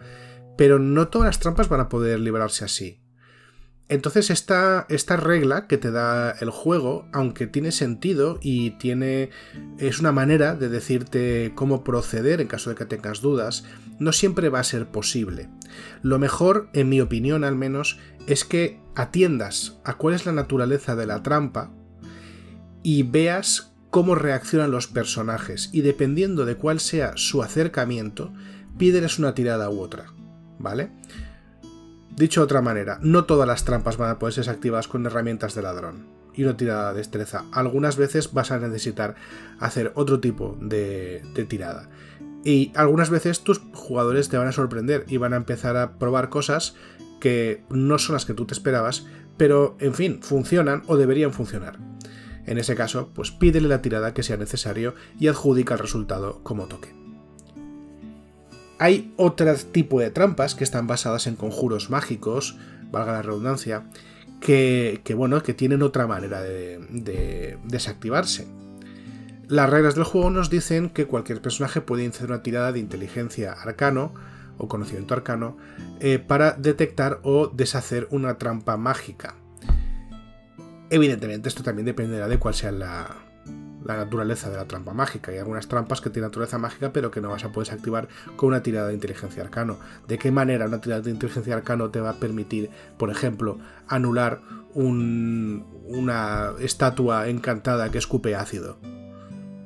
Pero 0.57 0.79
no 0.79 1.09
todas 1.09 1.27
las 1.27 1.41
trampas 1.41 1.69
van 1.69 1.81
a 1.81 1.89
poder 1.89 2.21
librarse 2.21 2.65
así. 2.65 3.03
Entonces 3.89 4.31
esta, 4.31 4.87
esta 4.89 5.17
regla 5.17 5.67
que 5.67 5.77
te 5.77 5.91
da 5.91 6.31
el 6.31 6.49
juego, 6.51 7.07
aunque 7.13 7.47
tiene 7.47 7.73
sentido 7.73 8.39
y 8.41 8.71
tiene 8.79 9.29
es 9.79 10.01
una 10.01 10.13
manera 10.13 10.55
de 10.55 10.71
decirte 10.71 11.53
cómo 11.55 11.85
proceder 11.85 12.41
en 12.41 12.49
caso 12.49 12.71
de 12.71 12.77
que 12.77 12.87
tengas 12.87 13.21
dudas, 13.21 13.65
no 13.99 14.13
siempre 14.13 14.49
va 14.49 14.61
a 14.61 14.65
ser 14.65 14.87
posible. 14.87 15.51
Lo 16.01 16.19
mejor, 16.19 16.71
en 16.73 16.89
mi 16.89 17.03
opinión 17.03 17.45
al 17.45 17.57
menos, 17.57 17.99
es 18.27 18.45
que 18.47 18.81
atiendas 18.95 19.79
a 19.85 19.99
cuál 19.99 20.15
es 20.15 20.25
la 20.25 20.33
naturaleza 20.33 20.97
de 20.97 21.07
la 21.07 21.23
trampa 21.23 21.71
y 22.83 23.03
veas 23.03 23.72
cómo 23.93 24.15
reaccionan 24.15 24.71
los 24.71 24.87
personajes 24.87 25.69
y 25.71 25.83
dependiendo 25.83 26.47
de 26.47 26.57
cuál 26.57 26.81
sea 26.81 27.13
su 27.17 27.43
acercamiento, 27.43 28.33
pídeles 28.79 29.19
una 29.19 29.35
tirada 29.35 29.69
u 29.69 29.81
otra, 29.81 30.07
¿vale? 30.59 30.91
Dicho 32.17 32.41
de 32.41 32.45
otra 32.47 32.63
manera, 32.63 32.99
no 33.03 33.27
todas 33.27 33.47
las 33.47 33.67
trampas 33.67 33.99
van 33.99 34.09
a 34.09 34.19
poder 34.19 34.33
ser 34.33 34.49
activadas 34.49 34.89
con 34.89 35.05
herramientas 35.05 35.55
de 35.55 35.61
ladrón 35.61 36.07
y 36.33 36.43
una 36.43 36.57
tirada 36.57 36.93
de 36.93 37.01
destreza. 37.01 37.45
Algunas 37.53 37.99
veces 37.99 38.33
vas 38.33 38.51
a 38.51 38.59
necesitar 38.59 39.15
hacer 39.61 39.93
otro 39.95 40.21
tipo 40.21 40.57
de, 40.59 41.23
de 41.35 41.45
tirada. 41.45 41.91
Y 42.45 42.73
algunas 42.75 43.11
veces 43.11 43.41
tus 43.41 43.59
jugadores 43.75 44.31
te 44.31 44.39
van 44.39 44.49
a 44.49 44.53
sorprender 44.53 45.05
y 45.07 45.19
van 45.19 45.35
a 45.35 45.37
empezar 45.37 45.77
a 45.77 45.99
probar 45.99 46.31
cosas 46.31 46.77
que 47.21 47.63
no 47.69 47.99
son 47.99 48.15
las 48.15 48.25
que 48.25 48.33
tú 48.33 48.47
te 48.47 48.55
esperabas, 48.55 49.07
pero 49.37 49.77
en 49.81 49.93
fin, 49.93 50.23
funcionan 50.23 50.83
o 50.87 50.97
deberían 50.97 51.35
funcionar. 51.35 51.79
En 52.47 52.59
ese 52.59 52.75
caso, 52.75 53.11
pues 53.15 53.31
pídele 53.31 53.69
la 53.69 53.83
tirada 53.83 54.15
que 54.15 54.23
sea 54.23 54.37
necesario 54.37 54.95
y 55.19 55.29
adjudica 55.29 55.75
el 55.75 55.81
resultado 55.81 56.41
como 56.43 56.67
toque. 56.67 56.95
Hay 58.79 59.15
otro 59.17 59.55
tipo 59.55 60.01
de 60.01 60.11
trampas 60.11 60.55
que 60.57 60.65
están 60.65 60.89
basadas 60.89 61.29
en 61.29 61.37
conjuros 61.37 61.89
mágicos, 61.89 62.59
valga 62.91 63.13
la 63.13 63.23
redundancia, 63.23 63.85
que, 64.41 65.15
bueno, 65.17 65.41
que 65.43 65.55
tienen 65.55 65.83
otra 65.83 66.07
manera 66.09 66.43
de, 66.43 67.59
desactivarse. 67.65 68.49
Las 69.47 69.71
reglas 69.71 69.95
del 69.95 70.05
juego 70.05 70.31
nos 70.31 70.51
dicen 70.51 70.91
que 70.91 71.07
cualquier 71.07 71.41
personaje 71.41 71.81
puede 71.81 72.05
iniciar 72.05 72.31
una 72.31 72.43
tirada 72.43 72.73
de 72.73 72.81
inteligencia 72.81 73.53
arcano 73.53 74.15
o 74.59 74.67
conocimiento 74.67 75.15
arcano 75.15 75.57
eh, 76.01 76.19
para 76.19 76.53
detectar 76.53 77.21
o 77.23 77.49
deshacer 77.49 78.09
una 78.11 78.39
trampa 78.39 78.77
mágica. 78.77 79.37
Evidentemente 80.93 81.49
esto 81.49 81.63
también 81.63 81.87
dependerá 81.87 82.29
de 82.29 82.39
cuál 82.39 82.53
sea 82.53 82.71
la, 82.71 83.17
naturaleza 83.83 84.51
de 84.51 84.59
la 84.59 84.67
trampa 84.67 84.93
mágica. 84.93 85.33
Hay 85.33 85.39
algunas 85.39 85.67
trampas 85.67 86.03
que 86.03 86.11
tienen 86.11 86.29
naturaleza 86.29 86.59
mágica, 86.59 86.93
pero 86.93 87.11
que 87.11 87.23
no 87.23 87.31
vas 87.31 87.45
a 87.45 87.51
poder 87.51 87.73
activar 87.73 88.09
con 88.37 88.51
una 88.51 88.63
tirada 88.63 88.89
de 88.89 88.95
inteligencia 88.95 89.43
arcano. 89.43 89.79
¿De 90.07 90.19
qué 90.19 90.31
manera 90.31 90.67
una 90.67 90.83
tirada 90.83 91.01
de 91.01 91.11
inteligencia 91.11 91.55
arcano 91.55 91.89
te 91.89 92.01
va 92.03 92.11
a 92.11 92.17
permitir, 92.17 92.69
por 92.99 93.11
ejemplo, 93.11 93.59
anular 93.89 94.43
una 94.75 96.53
estatua 96.61 97.27
encantada 97.31 97.91
que 97.91 97.97
escupe 97.97 98.35
ácido? 98.35 98.77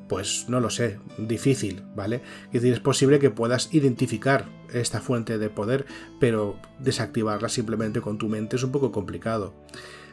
Pues 0.09 0.49
no 0.49 0.61
lo 0.61 0.71
sé, 0.71 1.00
difícil, 1.18 1.83
¿vale? 1.97 2.23
Es 2.52 2.62
decir, 2.62 2.73
es 2.73 2.78
posible 2.78 3.18
que 3.18 3.30
puedas 3.30 3.75
identificar 3.75 4.47
esta 4.73 5.00
fuente 5.00 5.38
de 5.38 5.50
poder, 5.50 5.87
pero 6.21 6.56
desactivarla 6.78 7.49
simplemente 7.49 8.00
con 8.00 8.16
tu 8.16 8.28
mente 8.28 8.54
es 8.54 8.62
un 8.62 8.71
poco 8.71 8.92
complicado. 8.92 9.54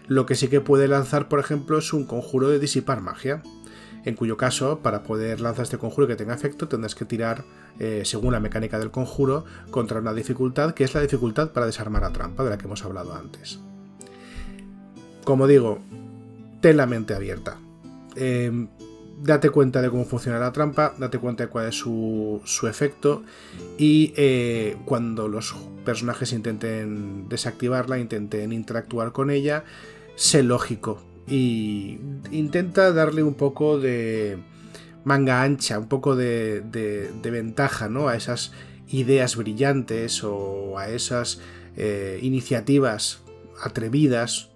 Lo 0.08 0.26
que 0.26 0.36
sí 0.36 0.48
que 0.48 0.62
puede 0.62 0.88
lanzar, 0.88 1.30
por 1.30 1.40
ejemplo, 1.40 1.78
es 1.78 1.94
un 1.94 2.06
conjuro 2.06 2.50
de 2.50 2.60
disipar 2.60 3.02
magia 3.02 3.42
en 4.06 4.16
cuyo 4.16 4.36
caso, 4.36 4.80
para 4.80 5.04
poder 5.04 5.40
lanzar 5.40 5.64
este 5.64 5.78
conjuro 5.78 6.08
que 6.08 6.16
tenga 6.16 6.34
efecto, 6.34 6.68
tendrás 6.68 6.94
que 6.94 7.06
tirar, 7.06 7.46
eh, 7.80 8.02
según 8.04 8.34
la 8.34 8.40
mecánica 8.40 8.78
del 8.78 8.92
conjuro, 8.92 9.46
contra 9.72 10.00
una 10.00 10.14
dificultad 10.14 10.74
que 10.74 10.84
es 10.84 10.94
la 10.94 11.02
dificultad 11.02 11.52
para 11.52 11.66
desarmar 11.66 12.02
la 12.02 12.12
trampa, 12.12 12.44
de 12.44 12.50
la 12.50 12.58
que 12.58 12.66
hemos 12.66 12.84
hablado 12.84 13.16
antes. 13.16 13.60
Como 15.24 15.48
digo, 15.48 15.80
ten 16.60 16.78
la 16.78 16.86
mente 16.86 17.16
abierta. 17.16 17.58
Em, 18.16 18.68
date 19.22 19.50
cuenta 19.52 19.82
de 19.82 19.90
cómo 19.90 20.04
funciona 20.04 20.38
la 20.38 20.52
trampa, 20.52 20.94
date 20.98 21.18
cuenta 21.18 21.46
de 21.46 21.50
cuál 21.50 21.70
es 21.70 21.76
su, 21.76 22.42
efecto 22.68 23.24
y 23.78 24.14
eh, 24.18 24.76
cuando 24.84 25.30
los 25.30 25.56
personajes 25.86 26.34
intenten 26.34 27.30
desactivarla, 27.30 28.00
intenten 28.00 28.52
interactuar 28.52 29.14
con 29.14 29.32
ella, 29.32 29.64
sé 30.16 30.44
lógico, 30.44 31.02
y 31.28 32.00
intenta 32.32 32.92
darle 32.92 33.24
un 33.24 33.34
poco 33.34 33.80
de 33.80 34.38
manga 35.04 35.44
ancha, 35.44 35.80
un 35.80 35.88
poco 35.88 36.16
de, 36.16 36.64
ventaja 37.24 37.90
¿no? 37.90 38.08
a 38.08 38.16
esas 38.16 38.52
ideas 38.88 39.36
brillantes 39.36 40.24
o 40.24 40.78
a 40.78 40.90
esas 40.90 41.42
eh, 41.76 42.20
iniciativas 42.22 43.22
atrevidas 43.62 44.50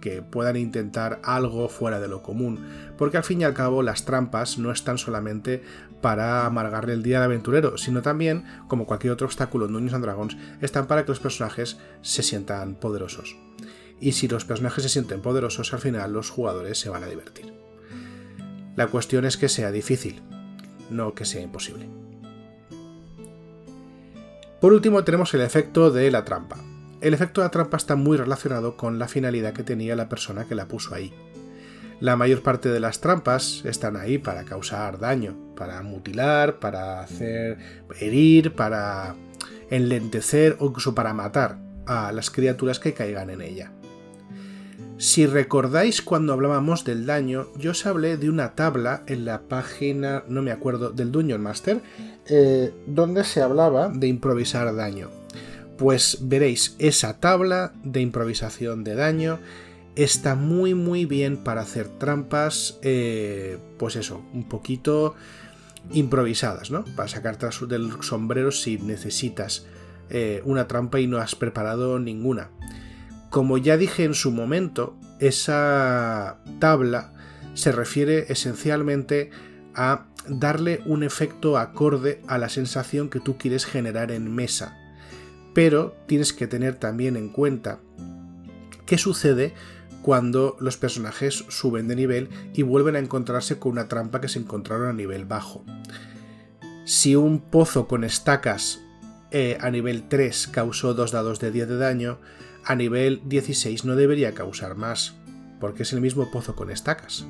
que 0.00 0.22
puedan 0.22 0.56
intentar 0.56 1.20
algo 1.24 1.68
fuera 1.68 1.98
de 1.98 2.06
lo 2.06 2.22
común, 2.22 2.64
porque 2.96 3.16
al 3.16 3.24
fin 3.24 3.40
y 3.40 3.44
al 3.44 3.54
cabo 3.54 3.82
las 3.82 4.04
trampas 4.04 4.58
no 4.58 4.70
están 4.70 4.96
solamente 4.96 5.62
para 6.00 6.46
amargarle 6.46 6.92
el 6.92 7.02
día 7.02 7.18
al 7.18 7.24
aventurero, 7.24 7.76
sino 7.78 8.00
también, 8.02 8.44
como 8.68 8.86
cualquier 8.86 9.12
otro 9.12 9.26
obstáculo 9.26 9.66
en 9.66 9.72
Dungeons 9.72 9.94
and 9.94 10.04
Dragons, 10.04 10.36
están 10.60 10.86
para 10.86 11.04
que 11.04 11.10
los 11.10 11.18
personajes 11.18 11.78
se 12.00 12.22
sientan 12.22 12.76
poderosos 12.76 13.36
y 14.00 14.12
si 14.12 14.28
los 14.28 14.44
personajes 14.44 14.84
se 14.84 14.90
sienten 14.90 15.20
poderosos 15.20 15.72
al 15.72 15.80
final 15.80 16.12
los 16.12 16.30
jugadores 16.30 16.78
se 16.78 16.90
van 16.90 17.04
a 17.04 17.08
divertir. 17.08 17.52
La 18.76 18.86
cuestión 18.86 19.24
es 19.24 19.36
que 19.36 19.48
sea 19.48 19.72
difícil, 19.72 20.22
no 20.90 21.14
que 21.14 21.24
sea 21.24 21.42
imposible. 21.42 21.88
Por 24.60 24.72
último 24.72 25.04
tenemos 25.04 25.32
el 25.34 25.40
efecto 25.40 25.90
de 25.90 26.10
la 26.10 26.24
trampa. 26.24 26.58
El 27.00 27.14
efecto 27.14 27.40
de 27.40 27.46
la 27.46 27.50
trampa 27.50 27.76
está 27.76 27.94
muy 27.94 28.16
relacionado 28.16 28.76
con 28.76 28.98
la 28.98 29.06
finalidad 29.06 29.52
que 29.52 29.62
tenía 29.62 29.94
la 29.94 30.08
persona 30.08 30.46
que 30.46 30.56
la 30.56 30.66
puso 30.66 30.94
ahí. 30.94 31.14
La 32.00 32.16
mayor 32.16 32.42
parte 32.42 32.68
de 32.68 32.80
las 32.80 33.00
trampas 33.00 33.64
están 33.64 33.96
ahí 33.96 34.18
para 34.18 34.44
causar 34.44 34.98
daño, 34.98 35.36
para 35.56 35.82
mutilar, 35.82 36.60
para 36.60 37.00
hacer 37.00 37.58
herir, 37.98 38.54
para 38.54 39.16
enlentecer 39.70 40.56
o 40.60 40.66
incluso 40.66 40.94
para 40.94 41.14
matar 41.14 41.58
a 41.86 42.12
las 42.12 42.30
criaturas 42.30 42.78
que 42.78 42.94
caigan 42.94 43.30
en 43.30 43.42
ella. 43.42 43.72
Si 44.98 45.26
recordáis 45.26 46.02
cuando 46.02 46.32
hablábamos 46.32 46.82
del 46.82 47.06
daño, 47.06 47.46
yo 47.56 47.70
os 47.70 47.86
hablé 47.86 48.16
de 48.16 48.28
una 48.28 48.56
tabla 48.56 49.04
en 49.06 49.24
la 49.24 49.42
página, 49.42 50.24
no 50.28 50.42
me 50.42 50.50
acuerdo, 50.50 50.90
del 50.90 51.12
Dungeon 51.12 51.40
Master, 51.40 51.80
eh, 52.26 52.74
donde 52.88 53.22
se 53.22 53.40
hablaba 53.40 53.90
de 53.90 54.08
improvisar 54.08 54.74
daño. 54.74 55.08
Pues 55.76 56.18
veréis, 56.22 56.74
esa 56.80 57.20
tabla 57.20 57.72
de 57.84 58.00
improvisación 58.00 58.82
de 58.82 58.96
daño 58.96 59.38
está 59.94 60.34
muy 60.34 60.74
muy 60.74 61.04
bien 61.04 61.36
para 61.44 61.60
hacer 61.60 61.86
trampas, 61.86 62.80
eh, 62.82 63.58
pues 63.78 63.94
eso, 63.94 64.24
un 64.34 64.48
poquito 64.48 65.14
improvisadas, 65.92 66.72
¿no? 66.72 66.84
Para 66.96 67.08
sacar 67.08 67.38
del 67.38 68.02
sombrero 68.02 68.50
si 68.50 68.78
necesitas 68.78 69.64
eh, 70.10 70.42
una 70.44 70.66
trampa 70.66 70.98
y 70.98 71.06
no 71.06 71.18
has 71.18 71.36
preparado 71.36 72.00
ninguna. 72.00 72.50
Como 73.30 73.58
ya 73.58 73.76
dije 73.76 74.04
en 74.04 74.14
su 74.14 74.30
momento, 74.30 74.96
esa 75.20 76.38
tabla 76.58 77.12
se 77.54 77.72
refiere 77.72 78.26
esencialmente 78.32 79.30
a 79.74 80.06
darle 80.28 80.82
un 80.86 81.02
efecto 81.02 81.58
acorde 81.58 82.22
a 82.26 82.38
la 82.38 82.48
sensación 82.48 83.08
que 83.08 83.20
tú 83.20 83.36
quieres 83.38 83.66
generar 83.66 84.10
en 84.10 84.34
mesa. 84.34 84.76
Pero 85.54 85.96
tienes 86.06 86.32
que 86.32 86.46
tener 86.46 86.76
también 86.76 87.16
en 87.16 87.28
cuenta 87.30 87.80
qué 88.86 88.98
sucede 88.98 89.54
cuando 90.02 90.56
los 90.60 90.76
personajes 90.76 91.44
suben 91.48 91.88
de 91.88 91.96
nivel 91.96 92.28
y 92.54 92.62
vuelven 92.62 92.96
a 92.96 93.00
encontrarse 93.00 93.58
con 93.58 93.72
una 93.72 93.88
trampa 93.88 94.20
que 94.20 94.28
se 94.28 94.38
encontraron 94.38 94.88
a 94.88 94.92
nivel 94.92 95.24
bajo. 95.24 95.64
Si 96.84 97.16
un 97.16 97.40
pozo 97.40 97.86
con 97.86 98.04
estacas 98.04 98.80
eh, 99.30 99.58
a 99.60 99.70
nivel 99.70 100.08
3 100.08 100.48
causó 100.48 100.94
2 100.94 101.12
dados 101.12 101.40
de 101.40 101.50
10 101.50 101.68
de 101.68 101.76
daño, 101.76 102.18
a 102.64 102.74
nivel 102.74 103.22
16 103.26 103.84
no 103.84 103.96
debería 103.96 104.34
causar 104.34 104.76
más, 104.76 105.14
porque 105.60 105.82
es 105.82 105.92
el 105.92 106.00
mismo 106.00 106.30
pozo 106.30 106.54
con 106.54 106.70
estacas. 106.70 107.26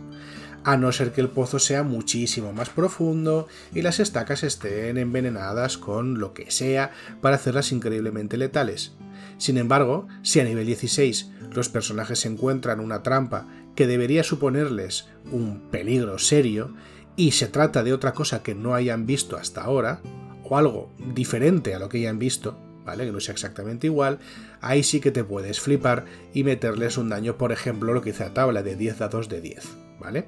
A 0.65 0.77
no 0.77 0.91
ser 0.93 1.13
que 1.13 1.21
el 1.21 1.29
pozo 1.29 1.59
sea 1.59 1.83
muchísimo 1.83 2.53
más 2.53 2.69
profundo 2.69 3.47
y 3.73 3.83
las 3.83 4.01
estacas 4.01 4.43
estén 4.43 4.99
envenenadas 4.99 5.79
con 5.79 6.19
lo 6.19 6.35
que 6.35 6.51
sea 6.51 6.91
para 7.21 7.37
hacerlas 7.37 7.73
increíblemente 7.73 8.37
letales. 8.37 8.93
Sin 9.39 9.57
embargo, 9.57 10.09
si 10.23 10.41
a 10.41 10.45
nivel 10.45 10.67
16 10.67 11.31
los 11.53 11.69
personajes 11.69 12.27
encuentran 12.27 12.81
una 12.81 13.03
trampa 13.03 13.47
que 13.75 13.87
debería 13.87 14.25
suponerles 14.25 15.07
un 15.31 15.71
peligro 15.71 16.19
serio, 16.19 16.75
y 17.19 17.33
se 17.33 17.49
trata 17.49 17.83
de 17.83 17.93
otra 17.93 18.13
cosa 18.13 18.45
que 18.45 18.55
no 18.55 18.75
hayan 18.75 19.05
visto 19.05 19.37
hasta 19.37 19.63
ahora, 19.63 20.01
o 20.45 20.57
algo 20.57 20.93
diferente 21.15 21.75
a 21.75 21.81
lo 21.81 21.89
que 21.89 22.01
ya 22.01 22.11
han 22.11 22.21
visto, 22.21 22.57
Que 22.97 23.13
no 23.13 23.21
sea 23.21 23.33
exactamente 23.33 23.87
igual, 23.87 24.19
ahí 24.61 24.83
sí 24.83 25.01
que 25.01 25.11
te 25.11 25.25
puedes 25.25 25.61
flipar 25.61 26.07
y 26.33 26.45
meterles 26.45 26.97
un 26.97 27.09
daño, 27.09 27.37
por 27.37 27.53
ejemplo, 27.53 27.93
lo 27.93 28.03
que 28.03 28.11
hice 28.11 28.25
a 28.25 28.35
tabla 28.35 28.63
de 28.63 28.77
10 28.77 28.99
dados 28.99 29.29
de 29.29 29.41
10, 29.41 29.69
¿vale? 30.01 30.27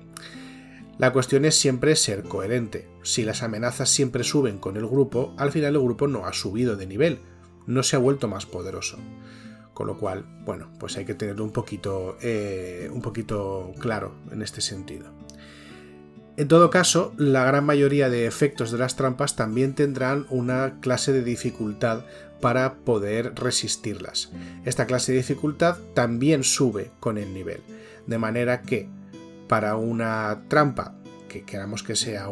La 0.99 1.13
cuestión 1.13 1.47
es 1.47 1.55
siempre 1.55 1.97
ser 1.97 2.25
coherente. 2.25 2.87
Si 3.03 3.25
las 3.25 3.43
amenazas 3.43 3.89
siempre 3.89 4.23
suben 4.23 4.59
con 4.59 4.77
el 4.77 4.87
grupo, 4.87 5.35
al 5.39 5.51
final 5.51 5.75
el 5.75 5.81
grupo 5.81 6.07
no 6.07 6.27
ha 6.27 6.35
subido 6.35 6.77
de 6.77 6.87
nivel, 6.87 7.21
no 7.67 7.83
se 7.83 7.97
ha 7.97 7.99
vuelto 7.99 8.29
más 8.29 8.45
poderoso. 8.45 8.99
Con 9.73 9.87
lo 9.87 9.97
cual, 9.97 10.27
bueno, 10.45 10.71
pues 10.79 10.99
hay 10.99 11.07
que 11.07 11.15
tenerlo 11.15 11.43
un 11.45 11.53
poquito, 11.53 12.19
eh, 12.21 12.91
un 12.93 13.01
poquito 13.01 13.73
claro 13.79 14.13
en 14.31 14.43
este 14.43 14.61
sentido. 14.61 15.20
En 16.37 16.49
todo 16.49 16.71
caso, 16.71 17.13
la 17.19 17.45
gran 17.45 17.65
mayoría 17.65 18.09
de 18.09 18.27
efectos 18.27 18.71
de 18.71 18.79
las 18.79 18.97
trampas 18.97 19.37
también 19.37 19.75
tendrán 19.75 20.27
una 20.31 20.81
clase 20.81 21.13
de 21.13 21.23
dificultad 21.23 22.05
para 22.41 22.75
poder 22.77 23.35
resistirlas. 23.35 24.31
Esta 24.65 24.87
clase 24.87 25.13
de 25.13 25.19
dificultad 25.19 25.77
también 25.95 26.43
sube 26.43 26.91
con 26.99 27.19
el 27.19 27.35
nivel, 27.35 27.61
de 28.07 28.19
manera 28.19 28.63
que 28.63 28.89
para 29.49 29.77
una 29.77 30.43
trampa 30.49 30.95
que 31.29 31.45
queramos 31.45 31.83
que 31.83 31.97
sea 31.97 32.29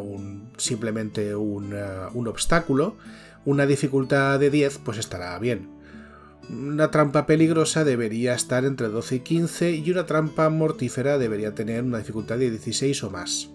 simplemente 0.57 1.35
un, 1.35 1.73
uh, 1.73 2.09
un 2.13 2.27
obstáculo, 2.27 2.97
una 3.45 3.65
dificultad 3.65 4.39
de 4.39 4.49
10 4.49 4.79
pues 4.79 4.97
estará 4.97 5.37
bien. 5.39 5.69
Una 6.49 6.89
trampa 6.89 7.25
peligrosa 7.27 7.83
debería 7.83 8.33
estar 8.33 8.65
entre 8.65 8.87
12 8.87 9.15
y 9.15 9.19
15 9.19 9.71
y 9.71 9.91
una 9.91 10.05
trampa 10.05 10.49
mortífera 10.49 11.17
debería 11.17 11.53
tener 11.53 11.83
una 11.83 11.99
dificultad 11.99 12.37
de 12.37 12.49
16 12.49 13.03
o 13.03 13.11
más. 13.11 13.49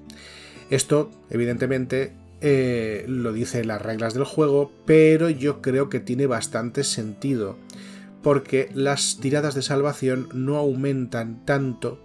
Esto, 0.70 1.10
evidentemente, 1.30 2.12
eh, 2.40 3.04
lo 3.08 3.32
dicen 3.32 3.68
las 3.68 3.80
reglas 3.82 4.14
del 4.14 4.24
juego, 4.24 4.72
pero 4.86 5.30
yo 5.30 5.62
creo 5.62 5.88
que 5.88 6.00
tiene 6.00 6.26
bastante 6.26 6.84
sentido, 6.84 7.56
porque 8.22 8.70
las 8.74 9.18
tiradas 9.20 9.54
de 9.54 9.62
salvación 9.62 10.28
no 10.32 10.56
aumentan 10.56 11.44
tanto 11.44 11.98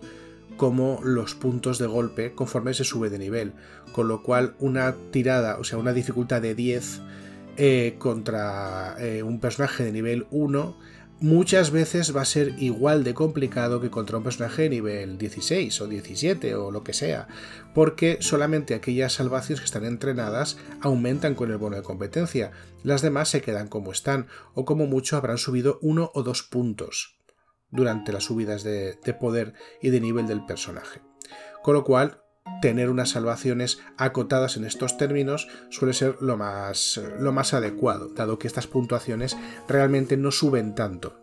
como 0.58 1.00
los 1.04 1.36
puntos 1.36 1.78
de 1.80 1.88
golpe 1.88 2.34
conforme 2.34 2.74
se 2.74 2.84
sube 2.84 3.10
de 3.10 3.18
nivel, 3.18 3.54
con 3.94 4.08
lo 4.08 4.24
cual 4.24 4.56
una 4.60 4.96
tirada, 5.12 5.58
o 5.58 5.64
sea, 5.64 5.78
una 5.78 5.94
dificultad 5.94 6.42
de 6.42 6.54
10 6.54 7.02
eh, 7.58 7.96
contra 7.98 8.96
eh, 9.00 9.24
un 9.24 9.40
personaje 9.40 9.84
de 9.84 9.92
nivel 9.92 10.28
1 10.32 10.78
muchas 11.22 11.72
veces 11.72 12.16
va 12.16 12.22
a 12.22 12.26
ser 12.26 12.56
igual 12.58 13.04
de 13.04 13.14
complicado 13.14 13.82
que 13.82 13.90
contra 13.90 14.18
un 14.18 14.24
personaje 14.24 14.70
nivel 14.70 15.18
16 15.18 15.82
o 15.82 15.88
17 15.88 16.56
o 16.56 16.72
lo 16.72 16.84
que 16.84 16.94
sea, 16.94 17.28
porque 17.74 18.18
solamente 18.22 18.74
aquellas 18.74 19.14
salvaciones 19.14 19.60
que 19.60 19.66
están 19.66 19.86
entrenadas 19.86 20.58
aumentan 20.82 21.36
con 21.36 21.52
el 21.52 21.58
bono 21.58 21.76
de 21.76 21.84
competencia, 21.84 22.52
las 22.84 23.02
demás 23.02 23.30
se 23.30 23.42
quedan 23.42 23.68
como 23.68 23.92
están, 23.92 24.28
o 24.54 24.66
como 24.66 24.86
mucho 24.86 25.18
habrán 25.18 25.38
subido 25.38 25.80
uno 25.82 26.12
o 26.14 26.24
dos 26.24 26.44
puntos 26.44 27.20
durante 27.72 28.12
las 28.14 28.24
subidas 28.24 28.64
de, 28.64 28.98
de 29.04 29.14
poder 29.14 29.54
y 29.82 29.90
de 29.90 30.02
nivel 30.02 30.28
del 30.28 30.46
personaje. 30.46 31.02
Con 31.62 31.74
lo 31.74 31.84
cual, 31.84 32.22
tener 32.62 32.90
unas 32.90 33.10
salvaciones 33.10 33.80
acotadas 33.98 34.58
en 34.58 34.66
estos 34.66 34.98
términos 34.98 35.48
suele 35.70 35.94
ser 35.94 36.18
lo 36.22 36.38
más, 36.38 37.00
lo 37.20 37.32
más 37.32 37.54
adecuado, 37.54 38.10
dado 38.10 38.40
que 38.40 38.48
estas 38.48 38.68
puntuaciones 38.68 39.38
realmente 39.68 40.18
no 40.18 40.32
suben 40.32 40.76
tanto. 40.76 41.18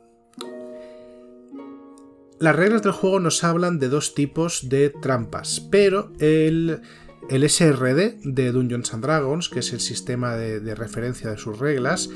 Las 2.39 2.55
reglas 2.55 2.83
del 2.83 2.93
juego 2.93 3.19
nos 3.19 3.43
hablan 3.45 3.79
de 3.79 3.89
dos 3.89 4.15
tipos 4.15 4.69
de 4.69 4.91
trampas, 4.91 5.67
pero 5.71 6.13
el, 6.19 6.83
el 7.31 7.49
SRD 7.49 8.19
de 8.25 8.53
Dungeons 8.53 8.93
and 8.93 9.03
Dragons, 9.03 9.49
que 9.49 9.61
es 9.61 9.73
el 9.73 9.81
sistema 9.81 10.37
de, 10.37 10.61
de 10.61 10.75
referencia 10.75 11.31
de 11.31 11.39
sus 11.39 11.59
reglas, 11.59 12.11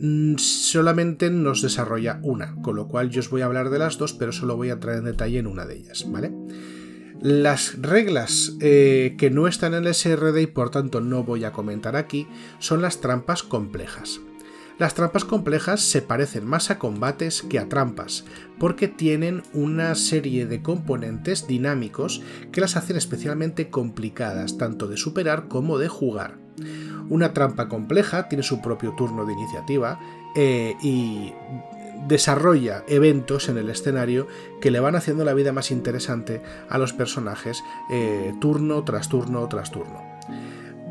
mm, 0.00 0.38
solamente 0.38 1.30
nos 1.30 1.62
desarrolla 1.62 2.18
una, 2.24 2.56
con 2.62 2.74
lo 2.74 2.88
cual 2.88 3.10
yo 3.10 3.20
os 3.20 3.30
voy 3.30 3.42
a 3.42 3.46
hablar 3.46 3.70
de 3.70 3.78
las 3.78 3.96
dos, 3.96 4.12
pero 4.12 4.32
solo 4.32 4.56
voy 4.56 4.70
a 4.70 4.80
traer 4.80 4.98
en 4.98 5.04
detalle 5.04 5.38
en 5.38 5.46
una 5.46 5.66
de 5.66 5.76
ellas, 5.76 6.04
¿vale? 6.08 6.32
Las 7.20 7.82
reglas 7.82 8.54
eh, 8.60 9.14
que 9.18 9.28
no 9.28 9.46
están 9.46 9.74
en 9.74 9.86
el 9.86 9.94
SRD 9.94 10.40
y 10.40 10.46
por 10.46 10.70
tanto 10.70 11.02
no 11.02 11.22
voy 11.22 11.44
a 11.44 11.52
comentar 11.52 11.94
aquí 11.94 12.26
son 12.60 12.80
las 12.80 13.02
trampas 13.02 13.42
complejas. 13.42 14.20
Las 14.78 14.94
trampas 14.94 15.26
complejas 15.26 15.82
se 15.82 16.00
parecen 16.00 16.46
más 16.46 16.70
a 16.70 16.78
combates 16.78 17.42
que 17.42 17.58
a 17.58 17.68
trampas, 17.68 18.24
porque 18.58 18.88
tienen 18.88 19.42
una 19.52 19.94
serie 19.94 20.46
de 20.46 20.62
componentes 20.62 21.46
dinámicos 21.46 22.22
que 22.52 22.62
las 22.62 22.78
hacen 22.78 22.96
especialmente 22.96 23.68
complicadas, 23.68 24.56
tanto 24.56 24.86
de 24.86 24.96
superar 24.96 25.48
como 25.48 25.76
de 25.76 25.88
jugar. 25.88 26.38
Una 27.10 27.34
trampa 27.34 27.68
compleja 27.68 28.30
tiene 28.30 28.42
su 28.42 28.62
propio 28.62 28.94
turno 28.96 29.26
de 29.26 29.34
iniciativa 29.34 30.00
eh, 30.34 30.74
y 30.82 31.34
desarrolla 32.06 32.84
eventos 32.88 33.48
en 33.48 33.58
el 33.58 33.70
escenario 33.70 34.26
que 34.60 34.70
le 34.70 34.80
van 34.80 34.96
haciendo 34.96 35.24
la 35.24 35.34
vida 35.34 35.52
más 35.52 35.70
interesante 35.70 36.42
a 36.68 36.78
los 36.78 36.92
personajes 36.92 37.62
eh, 37.90 38.32
turno 38.40 38.84
tras 38.84 39.08
turno 39.08 39.46
tras 39.48 39.70
turno. 39.70 40.10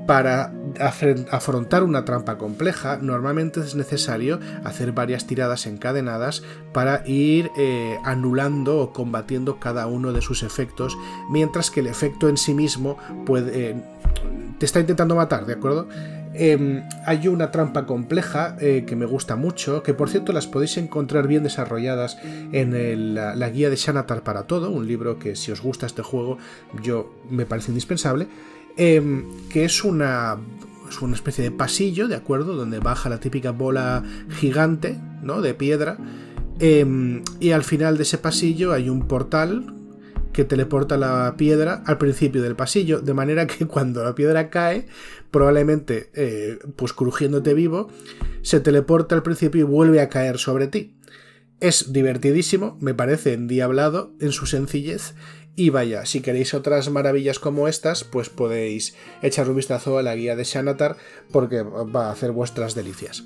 Para 0.10 0.52
afrontar 1.30 1.84
una 1.84 2.04
trampa 2.04 2.39
compleja, 2.39 2.98
normalmente 2.98 3.60
es 3.60 3.76
necesario 3.76 4.39
hacer 4.63 4.91
varias 4.91 5.28
tiradas 5.28 5.67
encadenadas 5.67 6.41
para 6.74 7.08
ir 7.08 7.52
eh, 7.56 8.00
anulando 8.04 8.80
o 8.80 8.91
combatiendo 8.91 9.60
cada 9.60 9.86
uno 9.86 10.12
de 10.12 10.22
sus 10.22 10.41
efectos, 10.41 10.98
mientras 11.30 11.69
que 11.69 11.82
el 11.82 11.88
efecto 11.88 12.28
en 12.28 12.38
sí 12.38 12.56
mismo 12.56 12.98
puede, 13.28 13.69
eh, 13.69 13.76
te 14.58 14.65
está 14.65 14.80
intentando 14.80 15.15
matar, 15.15 15.45
¿de 15.45 15.54
acuerdo? 15.54 15.88
Em, 16.33 16.83
hay 17.05 17.27
una 17.27 17.49
trampa 17.49 17.85
compleja 17.85 18.55
eh, 18.59 18.83
que 18.85 18.95
me 18.95 19.05
gusta 19.05 19.35
mucho, 19.35 19.81
que 19.81 19.95
por 19.95 20.09
cierto 20.09 20.31
las 20.31 20.45
podéis 20.45 20.77
encontrar 20.77 21.27
bien 21.27 21.43
desarrolladas 21.43 22.17
en 22.51 23.15
la, 23.15 23.49
guía 23.49 23.69
de 23.69 23.75
Shanatar 23.75 24.21
para 24.23 24.43
todo, 24.43 24.69
un 24.69 24.87
libro 24.87 25.17
que 25.17 25.35
si 25.35 25.51
os 25.51 25.61
gusta 25.61 25.87
este 25.87 26.03
juego 26.03 26.37
yo 26.83 27.11
me 27.29 27.45
parece 27.45 27.71
indispensable, 27.71 28.27
em, 28.77 29.25
que 29.49 29.65
es 29.65 29.83
una, 29.83 30.37
es 30.87 31.01
una 31.01 31.15
especie 31.15 31.43
de 31.43 31.51
pasillo, 31.51 32.07
¿de 32.07 32.15
acuerdo? 32.15 32.55
Donde 32.55 32.79
baja 32.79 33.09
la 33.09 33.19
típica 33.19 33.51
bola 33.51 34.03
gigante, 34.29 34.99
¿no? 35.23 35.41
De 35.41 35.55
piedra. 35.55 35.97
Em, 36.59 37.23
y 37.39 37.51
al 37.51 37.63
final 37.63 37.97
de 37.97 38.03
ese 38.03 38.19
pasillo 38.19 38.73
hay 38.73 38.89
un 38.89 39.07
portal 39.07 39.78
que 40.33 40.45
teleporta 40.45 40.97
la 40.97 41.35
piedra 41.37 41.83
al 41.85 41.97
principio 41.97 42.41
del 42.41 42.55
pasillo, 42.55 43.01
de 43.01 43.13
manera 43.13 43.47
que 43.47 43.65
cuando 43.67 44.03
la 44.03 44.15
piedra 44.15 44.49
cae, 44.49 44.87
probablemente, 45.31 46.09
eh, 46.13 46.59
pues 46.75 46.93
crujiéndote 46.93 47.53
vivo, 47.53 47.89
se 48.41 48.59
teleporta 48.59 49.15
al 49.15 49.23
principio 49.23 49.61
y 49.61 49.63
vuelve 49.63 50.01
a 50.01 50.09
caer 50.09 50.37
sobre 50.37 50.67
ti. 50.67 50.95
Es 51.59 51.91
divertidísimo, 51.91 52.77
me 52.79 52.93
parece 52.93 53.33
endiablado 53.33 54.13
en 54.21 54.31
su 54.31 54.45
sencillez. 54.45 55.13
Y 55.55 55.71
vaya, 55.71 56.05
si 56.05 56.21
queréis 56.21 56.53
otras 56.53 56.89
maravillas 56.89 57.37
como 57.37 57.67
estas, 57.67 58.05
pues 58.05 58.29
podéis 58.29 58.95
echar 59.21 59.49
un 59.49 59.57
vistazo 59.57 59.97
a 59.97 60.03
la 60.03 60.15
guía 60.15 60.37
de 60.37 60.45
Shanatar 60.45 60.95
porque 61.31 61.63
va 61.63 62.07
a 62.07 62.11
hacer 62.11 62.31
vuestras 62.31 62.75
delicias. 62.75 63.25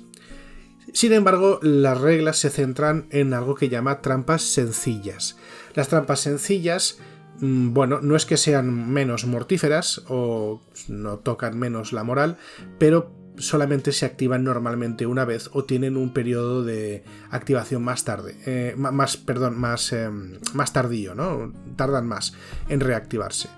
Sin 0.92 1.12
embargo, 1.12 1.60
las 1.62 2.00
reglas 2.00 2.38
se 2.38 2.50
centran 2.50 3.06
en 3.10 3.34
algo 3.34 3.54
que 3.54 3.68
llama 3.68 4.00
trampas 4.00 4.42
sencillas. 4.42 5.36
Las 5.74 5.88
trampas 5.88 6.20
sencillas, 6.20 6.98
mm, 7.40 7.72
bueno, 7.72 8.00
no 8.00 8.16
es 8.16 8.26
que 8.26 8.36
sean 8.36 8.92
menos 8.92 9.26
mortíferas 9.26 10.02
o 10.08 10.62
no 10.88 11.18
tocan 11.18 11.58
menos 11.58 11.92
la 11.92 12.04
moral, 12.04 12.38
pero 12.78 13.12
solamente 13.36 13.92
se 13.92 14.06
activan 14.06 14.44
normalmente 14.44 15.06
una 15.06 15.24
vez 15.24 15.50
o 15.52 15.64
tienen 15.64 15.96
un 15.96 16.12
periodo 16.12 16.62
de 16.62 17.02
activación 17.30 17.82
más 17.82 18.04
tarde, 18.04 18.36
eh, 18.46 18.74
más, 18.76 19.16
perdón, 19.16 19.58
más, 19.58 19.92
em, 19.92 20.38
más 20.52 20.72
tardío, 20.72 21.14
¿no? 21.14 21.52
Tardan 21.76 22.06
más 22.06 22.34
en 22.68 22.80
reactivarse. 22.80 23.48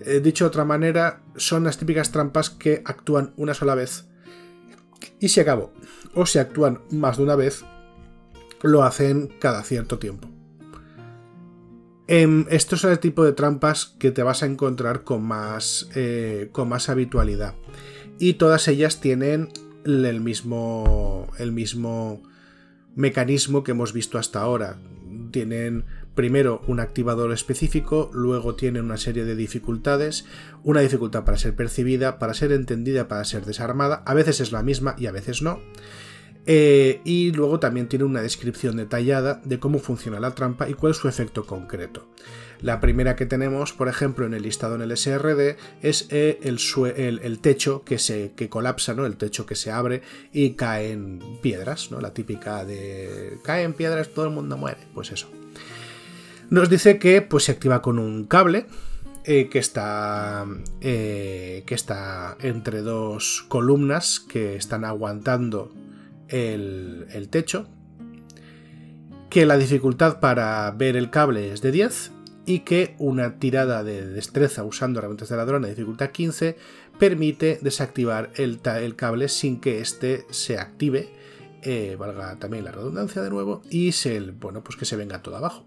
Eh, 0.00 0.20
dicho 0.20 0.44
de 0.44 0.48
otra 0.48 0.64
manera, 0.64 1.22
son 1.36 1.64
las 1.64 1.78
típicas 1.78 2.12
trampas 2.12 2.50
que 2.50 2.82
actúan 2.84 3.32
una 3.36 3.54
sola 3.54 3.74
vez 3.74 4.06
y 5.20 5.28
se 5.28 5.42
acabó. 5.42 5.72
O 6.14 6.26
se 6.26 6.40
actúan 6.40 6.80
más 6.90 7.18
de 7.18 7.22
una 7.22 7.36
vez, 7.36 7.64
lo 8.62 8.84
hacen 8.84 9.28
cada 9.38 9.62
cierto 9.62 9.98
tiempo. 9.98 10.35
Em, 12.08 12.46
estos 12.50 12.80
son 12.80 12.92
el 12.92 13.00
tipo 13.00 13.24
de 13.24 13.32
trampas 13.32 13.94
que 13.98 14.12
te 14.12 14.22
vas 14.22 14.42
a 14.42 14.46
encontrar 14.46 15.02
con 15.02 15.22
más, 15.22 15.88
eh, 15.94 16.48
con 16.52 16.68
más 16.68 16.88
habitualidad. 16.88 17.54
Y 18.18 18.34
todas 18.34 18.68
ellas 18.68 19.00
tienen 19.00 19.48
el 19.84 20.20
mismo, 20.20 21.28
el 21.38 21.52
mismo 21.52 22.22
mecanismo 22.94 23.64
que 23.64 23.72
hemos 23.72 23.92
visto 23.92 24.18
hasta 24.18 24.40
ahora. 24.40 24.78
Tienen 25.32 25.84
primero 26.14 26.62
un 26.66 26.80
activador 26.80 27.32
específico, 27.32 28.10
luego 28.12 28.54
tienen 28.54 28.84
una 28.84 28.96
serie 28.96 29.24
de 29.24 29.36
dificultades, 29.36 30.24
una 30.64 30.80
dificultad 30.80 31.24
para 31.24 31.36
ser 31.36 31.54
percibida, 31.54 32.18
para 32.18 32.34
ser 32.34 32.52
entendida, 32.52 33.06
para 33.08 33.24
ser 33.24 33.44
desarmada, 33.44 34.02
a 34.06 34.14
veces 34.14 34.40
es 34.40 34.52
la 34.52 34.62
misma 34.62 34.94
y 34.98 35.06
a 35.06 35.12
veces 35.12 35.42
no. 35.42 35.60
Eh, 36.46 37.00
y 37.04 37.32
luego 37.32 37.58
también 37.58 37.88
tiene 37.88 38.04
una 38.04 38.22
descripción 38.22 38.76
detallada 38.76 39.40
de 39.44 39.58
cómo 39.58 39.80
funciona 39.80 40.20
la 40.20 40.34
trampa 40.34 40.68
y 40.68 40.74
cuál 40.74 40.92
es 40.92 40.98
su 40.98 41.08
efecto 41.08 41.44
concreto. 41.44 42.06
La 42.62 42.80
primera 42.80 43.16
que 43.16 43.26
tenemos, 43.26 43.72
por 43.72 43.88
ejemplo, 43.88 44.24
en 44.24 44.32
el 44.32 44.42
listado 44.42 44.76
en 44.76 44.82
el 44.82 44.96
SRD 44.96 45.56
es 45.82 46.06
eh, 46.10 46.38
el, 46.42 47.38
techo 47.40 47.84
que 47.84 47.98
se 47.98 48.32
que 48.34 48.48
colapsa, 48.48 48.94
¿no? 48.94 49.04
El 49.04 49.16
techo 49.16 49.44
que 49.44 49.56
se 49.56 49.70
abre 49.72 50.02
y 50.32 50.50
caen 50.52 51.20
piedras, 51.42 51.90
¿no? 51.90 52.00
La 52.00 52.14
típica 52.14 52.64
de 52.64 53.38
caen 53.42 53.74
piedras, 53.74 54.08
todo 54.08 54.26
el 54.26 54.30
mundo 54.30 54.56
muere. 54.56 54.78
Pues 54.94 55.10
eso. 55.10 55.28
Nos 56.48 56.70
dice 56.70 56.98
que 56.98 57.22
pues, 57.22 57.44
se 57.44 57.52
activa 57.52 57.82
con 57.82 57.98
un 57.98 58.24
cable 58.24 58.66
eh, 59.24 59.48
que, 59.50 59.58
está, 59.58 60.46
que 60.80 61.64
está 61.68 62.36
entre 62.40 62.82
dos 62.82 63.44
columnas 63.48 64.20
que 64.20 64.54
están 64.54 64.84
aguantando 64.84 65.72
el, 66.28 67.28
techo, 67.30 67.68
que 69.30 69.46
la 69.46 69.56
dificultad 69.56 70.20
para 70.20 70.70
ver 70.72 70.96
el 70.96 71.10
cable 71.10 71.52
es 71.52 71.60
de 71.62 71.72
10 71.72 72.12
y 72.46 72.60
que 72.60 72.94
una 72.98 73.38
tirada 73.38 73.82
de 73.82 74.06
destreza 74.06 74.64
usando 74.64 74.98
herramientas 74.98 75.28
de 75.28 75.36
ladrón 75.36 75.62
de 75.62 75.70
dificultad 75.70 76.10
15 76.10 76.56
permite 76.98 77.58
desactivar 77.60 78.30
el, 78.36 78.60
cable 78.96 79.28
sin 79.28 79.60
que 79.60 79.80
éste 79.80 80.26
se 80.30 80.58
active, 80.58 81.10
eh, 81.62 81.96
valga 81.98 82.38
también 82.38 82.64
la 82.64 82.72
redundancia 82.72 83.22
de 83.22 83.30
nuevo, 83.30 83.62
y 83.68 83.92
se, 83.92 84.20
bueno, 84.20 84.62
pues 84.62 84.76
que 84.76 84.84
se 84.84 84.96
venga 84.96 85.22
todo 85.22 85.36
abajo. 85.36 85.66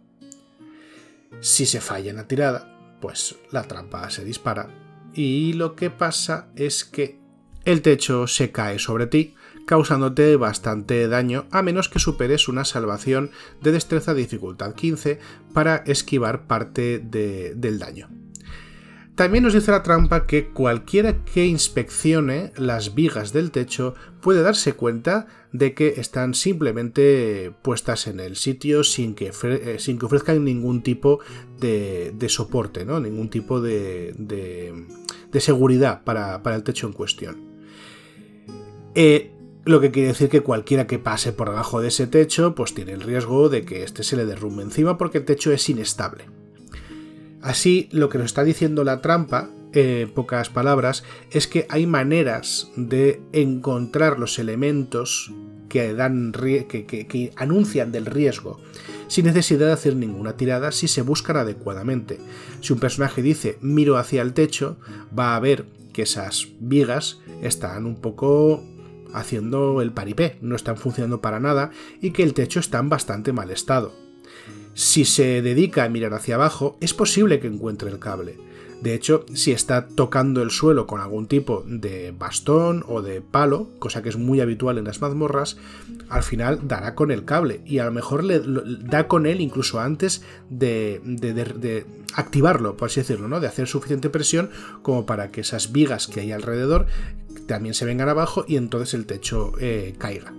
Si 1.41 1.65
se 1.65 1.81
falla 1.81 2.09
en 2.09 2.15
la 2.15 2.27
tirada, 2.27 2.97
pues 2.99 3.35
la 3.51 3.63
trampa 3.63 4.09
se 4.09 4.25
dispara 4.25 4.69
y 5.13 5.53
lo 5.53 5.75
que 5.75 5.89
pasa 5.89 6.49
es 6.55 6.83
que 6.83 7.19
el 7.65 7.81
techo 7.81 8.27
se 8.27 8.51
cae 8.51 8.79
sobre 8.79 9.07
ti 9.07 9.35
causándote 9.65 10.35
bastante 10.35 11.07
daño 11.07 11.45
a 11.51 11.61
menos 11.61 11.89
que 11.89 11.99
superes 11.99 12.47
una 12.47 12.65
salvación 12.65 13.31
de 13.61 13.71
destreza 13.71 14.13
dificultad 14.13 14.73
15 14.73 15.19
para 15.53 15.77
esquivar 15.77 16.47
parte 16.47 16.99
del 16.99 17.79
daño. 17.79 18.09
También 19.19 19.43
nos 19.43 19.53
dice 19.53 19.71
la 19.71 19.83
trampa 19.83 20.25
que 20.25 20.47
cualquiera 20.47 21.25
que 21.25 21.45
inspeccione 21.45 22.53
las 22.55 22.95
vigas 22.95 23.33
del 23.33 23.51
techo 23.51 23.93
puede 24.21 24.41
darse 24.41 24.71
cuenta 24.71 25.27
de 25.51 25.73
que 25.73 25.95
están 25.97 26.33
simplemente 26.33 27.51
puestas 27.61 28.07
en 28.07 28.21
el 28.21 28.37
sitio 28.37 28.85
sin 28.85 29.15
que, 29.15 29.33
eh, 29.43 29.75
sin 29.77 29.99
que 29.99 30.05
ofrezcan 30.05 30.45
ningún 30.45 30.83
tipo 30.83 31.19
de, 31.59 32.15
soporte, 32.29 32.85
¿no? 32.85 33.01
ningún 33.01 33.29
tipo 33.29 33.59
de, 33.59 34.15
seguridad 35.33 36.05
para, 36.05 36.41
el 36.55 36.63
techo 36.63 36.87
en 36.87 36.93
cuestión. 36.93 37.41
Eh, 38.95 39.33
lo 39.65 39.81
que 39.81 39.91
quiere 39.91 40.09
decir 40.09 40.29
que 40.29 40.41
cualquiera 40.41 40.87
que 40.87 40.99
pase 40.99 41.33
por 41.33 41.49
debajo 41.49 41.81
de 41.81 41.89
ese 41.89 42.07
techo, 42.07 42.55
pues 42.55 42.73
tiene 42.73 42.93
el 42.93 43.01
riesgo 43.01 43.49
de 43.49 43.65
que 43.65 43.83
éste 43.83 44.03
se 44.03 44.15
le 44.15 44.25
derrumbe 44.25 44.63
encima 44.63 44.97
porque 44.97 45.19
el 45.19 45.25
techo 45.25 45.51
es 45.51 45.67
inestable. 45.69 46.25
Así, 47.41 47.87
lo 47.91 48.09
que 48.09 48.17
nos 48.17 48.27
está 48.27 48.43
diciendo 48.43 48.83
la 48.83 49.01
trampa, 49.01 49.49
en 49.73 50.09
pocas 50.09 50.49
palabras, 50.49 51.03
es 51.31 51.47
que 51.47 51.65
hay 51.69 51.85
maneras 51.85 52.71
de 52.75 53.21
encontrar 53.31 54.19
los 54.19 54.39
elementos 54.39 55.31
que, 55.69 55.93
dan, 55.93 56.33
que, 56.33 57.31
anuncian 57.35 57.91
del 57.91 58.05
riesgo, 58.07 58.59
sin 59.07 59.25
necesidad 59.25 59.67
de 59.67 59.73
hacer 59.73 59.95
ninguna 59.95 60.35
tirada 60.35 60.71
si 60.71 60.87
se 60.87 61.01
buscan 61.01 61.37
adecuadamente. 61.37 62.19
Si 62.61 62.73
un 62.73 62.79
personaje 62.79 63.21
dice 63.21 63.57
miro 63.61 63.97
hacia 63.97 64.21
el 64.21 64.33
techo, 64.33 64.77
va 65.17 65.35
a 65.35 65.39
ver 65.39 65.65
que 65.93 66.01
esas 66.03 66.47
vigas 66.59 67.19
están 67.41 67.85
un 67.85 67.95
poco 67.95 68.63
haciendo 69.13 69.81
el 69.81 69.91
paripé, 69.91 70.37
no 70.41 70.55
están 70.55 70.77
funcionando 70.77 71.21
para 71.21 71.39
nada 71.39 71.71
y 72.01 72.11
que 72.11 72.23
el 72.23 72.33
techo 72.33 72.59
está 72.59 72.79
en 72.79 72.89
bastante 72.89 73.33
mal 73.33 73.51
estado. 73.51 73.93
Si 74.73 75.05
se 75.05 75.41
dedica 75.41 75.83
a 75.83 75.89
mirar 75.89 76.13
hacia 76.13 76.35
abajo, 76.35 76.77
es 76.79 76.93
posible 76.93 77.39
que 77.39 77.47
encuentre 77.47 77.89
el 77.89 77.99
cable, 77.99 78.37
de 78.81 78.93
hecho, 78.93 79.25
si 79.33 79.51
está 79.51 79.87
tocando 79.87 80.41
el 80.41 80.51
suelo 80.51 80.87
con 80.87 81.01
algún 81.01 81.27
tipo 81.27 81.63
de 81.67 82.13
bastón 82.17 82.85
o 82.87 83.01
de 83.01 83.21
palo, 83.21 83.67
cosa 83.77 84.01
que 84.01 84.07
es 84.07 84.15
muy 84.15 84.39
habitual 84.39 84.77
en 84.77 84.85
las 84.85 85.01
mazmorras, 85.01 85.57
al 86.07 86.23
final 86.23 86.65
dará 86.65 86.95
con 86.95 87.11
el 87.11 87.25
cable 87.25 87.61
y 87.65 87.79
a 87.79 87.85
lo 87.85 87.91
mejor 87.91 88.23
le, 88.23 88.39
da 88.39 89.07
con 89.07 89.25
él 89.25 89.41
incluso 89.41 89.81
antes 89.81 90.23
de, 90.49 91.85
activarlo, 92.15 92.77
por 92.77 92.87
así 92.87 93.01
decirlo, 93.01 93.27
¿no? 93.27 93.41
de 93.41 93.47
hacer 93.47 93.67
suficiente 93.67 94.09
presión 94.09 94.49
como 94.81 95.05
para 95.05 95.29
que 95.29 95.41
esas 95.41 95.73
vigas 95.73 96.07
que 96.07 96.21
hay 96.21 96.31
alrededor 96.31 96.87
también 97.49 97.73
se 97.73 97.85
vengan 97.85 98.07
abajo 98.07 98.45
y 98.47 98.55
entonces 98.55 98.93
el 98.93 99.05
techo 99.05 99.53
eh, 99.59 99.95
caiga 99.97 100.33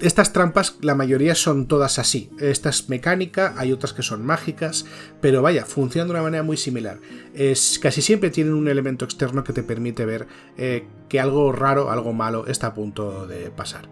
estas 0.00 0.32
trampas, 0.32 0.76
la 0.80 0.94
mayoría 0.94 1.34
son 1.34 1.66
todas 1.66 1.98
así. 1.98 2.30
Esta 2.38 2.70
es 2.70 2.88
mecánica, 2.88 3.54
hay 3.56 3.72
otras 3.72 3.92
que 3.92 4.02
son 4.02 4.24
mágicas, 4.24 4.86
pero 5.20 5.42
vaya, 5.42 5.64
funcionan 5.64 6.08
de 6.08 6.12
una 6.12 6.22
manera 6.22 6.42
muy 6.42 6.56
similar. 6.56 7.00
Es, 7.34 7.78
casi 7.78 8.02
siempre 8.02 8.30
tienen 8.30 8.54
un 8.54 8.68
elemento 8.68 9.04
externo 9.04 9.44
que 9.44 9.52
te 9.52 9.62
permite 9.62 10.04
ver 10.04 10.26
eh, 10.56 10.86
que 11.08 11.20
algo 11.20 11.52
raro, 11.52 11.90
algo 11.90 12.12
malo 12.12 12.46
está 12.46 12.68
a 12.68 12.74
punto 12.74 13.26
de 13.26 13.50
pasar. 13.50 13.88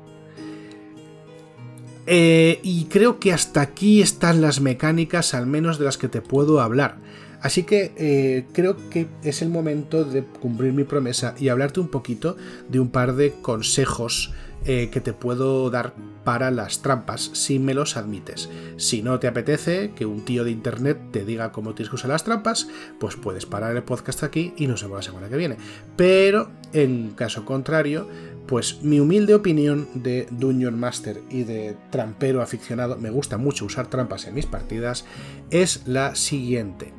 Eh, 2.06 2.60
y 2.62 2.86
creo 2.86 3.18
que 3.18 3.34
hasta 3.34 3.60
aquí 3.60 4.00
están 4.00 4.40
las 4.40 4.62
mecánicas, 4.62 5.34
al 5.34 5.46
menos 5.46 5.78
de 5.78 5.84
las 5.84 5.98
que 5.98 6.08
te 6.08 6.22
puedo 6.22 6.62
hablar. 6.62 6.96
Así 7.40 7.62
que 7.62 7.92
eh, 7.96 8.46
creo 8.52 8.76
que 8.90 9.06
es 9.22 9.42
el 9.42 9.48
momento 9.48 10.04
de 10.04 10.24
cumplir 10.24 10.72
mi 10.72 10.84
promesa 10.84 11.34
y 11.38 11.48
hablarte 11.48 11.80
un 11.80 11.88
poquito 11.88 12.36
de 12.68 12.80
un 12.80 12.90
par 12.90 13.14
de 13.14 13.32
consejos 13.42 14.32
eh, 14.64 14.90
que 14.90 15.00
te 15.00 15.12
puedo 15.12 15.70
dar 15.70 15.94
para 16.24 16.50
las 16.50 16.82
trampas 16.82 17.30
si 17.32 17.58
me 17.58 17.74
los 17.74 17.96
admites. 17.96 18.50
Si 18.76 19.02
no 19.02 19.18
te 19.18 19.28
apetece 19.28 19.92
que 19.94 20.06
un 20.06 20.24
tío 20.24 20.44
de 20.44 20.50
internet 20.50 20.98
te 21.10 21.24
diga 21.24 21.52
cómo 21.52 21.74
tienes 21.74 21.90
que 21.90 21.96
usar 21.96 22.10
las 22.10 22.24
trampas, 22.24 22.68
pues 22.98 23.16
puedes 23.16 23.46
parar 23.46 23.74
el 23.74 23.82
podcast 23.82 24.22
aquí 24.22 24.52
y 24.56 24.66
nos 24.66 24.82
vemos 24.82 24.98
la 24.98 25.02
semana 25.02 25.28
que 25.28 25.36
viene. 25.36 25.56
Pero 25.96 26.50
en 26.72 27.10
caso 27.10 27.44
contrario, 27.44 28.08
pues 28.46 28.82
mi 28.82 28.98
humilde 28.98 29.34
opinión 29.34 29.88
de 29.94 30.26
Dungeon 30.30 30.78
Master 30.78 31.20
y 31.30 31.44
de 31.44 31.76
trampero 31.90 32.42
aficionado, 32.42 32.96
me 32.96 33.10
gusta 33.10 33.36
mucho 33.36 33.64
usar 33.64 33.88
trampas 33.88 34.26
en 34.26 34.34
mis 34.34 34.46
partidas, 34.46 35.04
es 35.50 35.86
la 35.86 36.14
siguiente. 36.14 36.92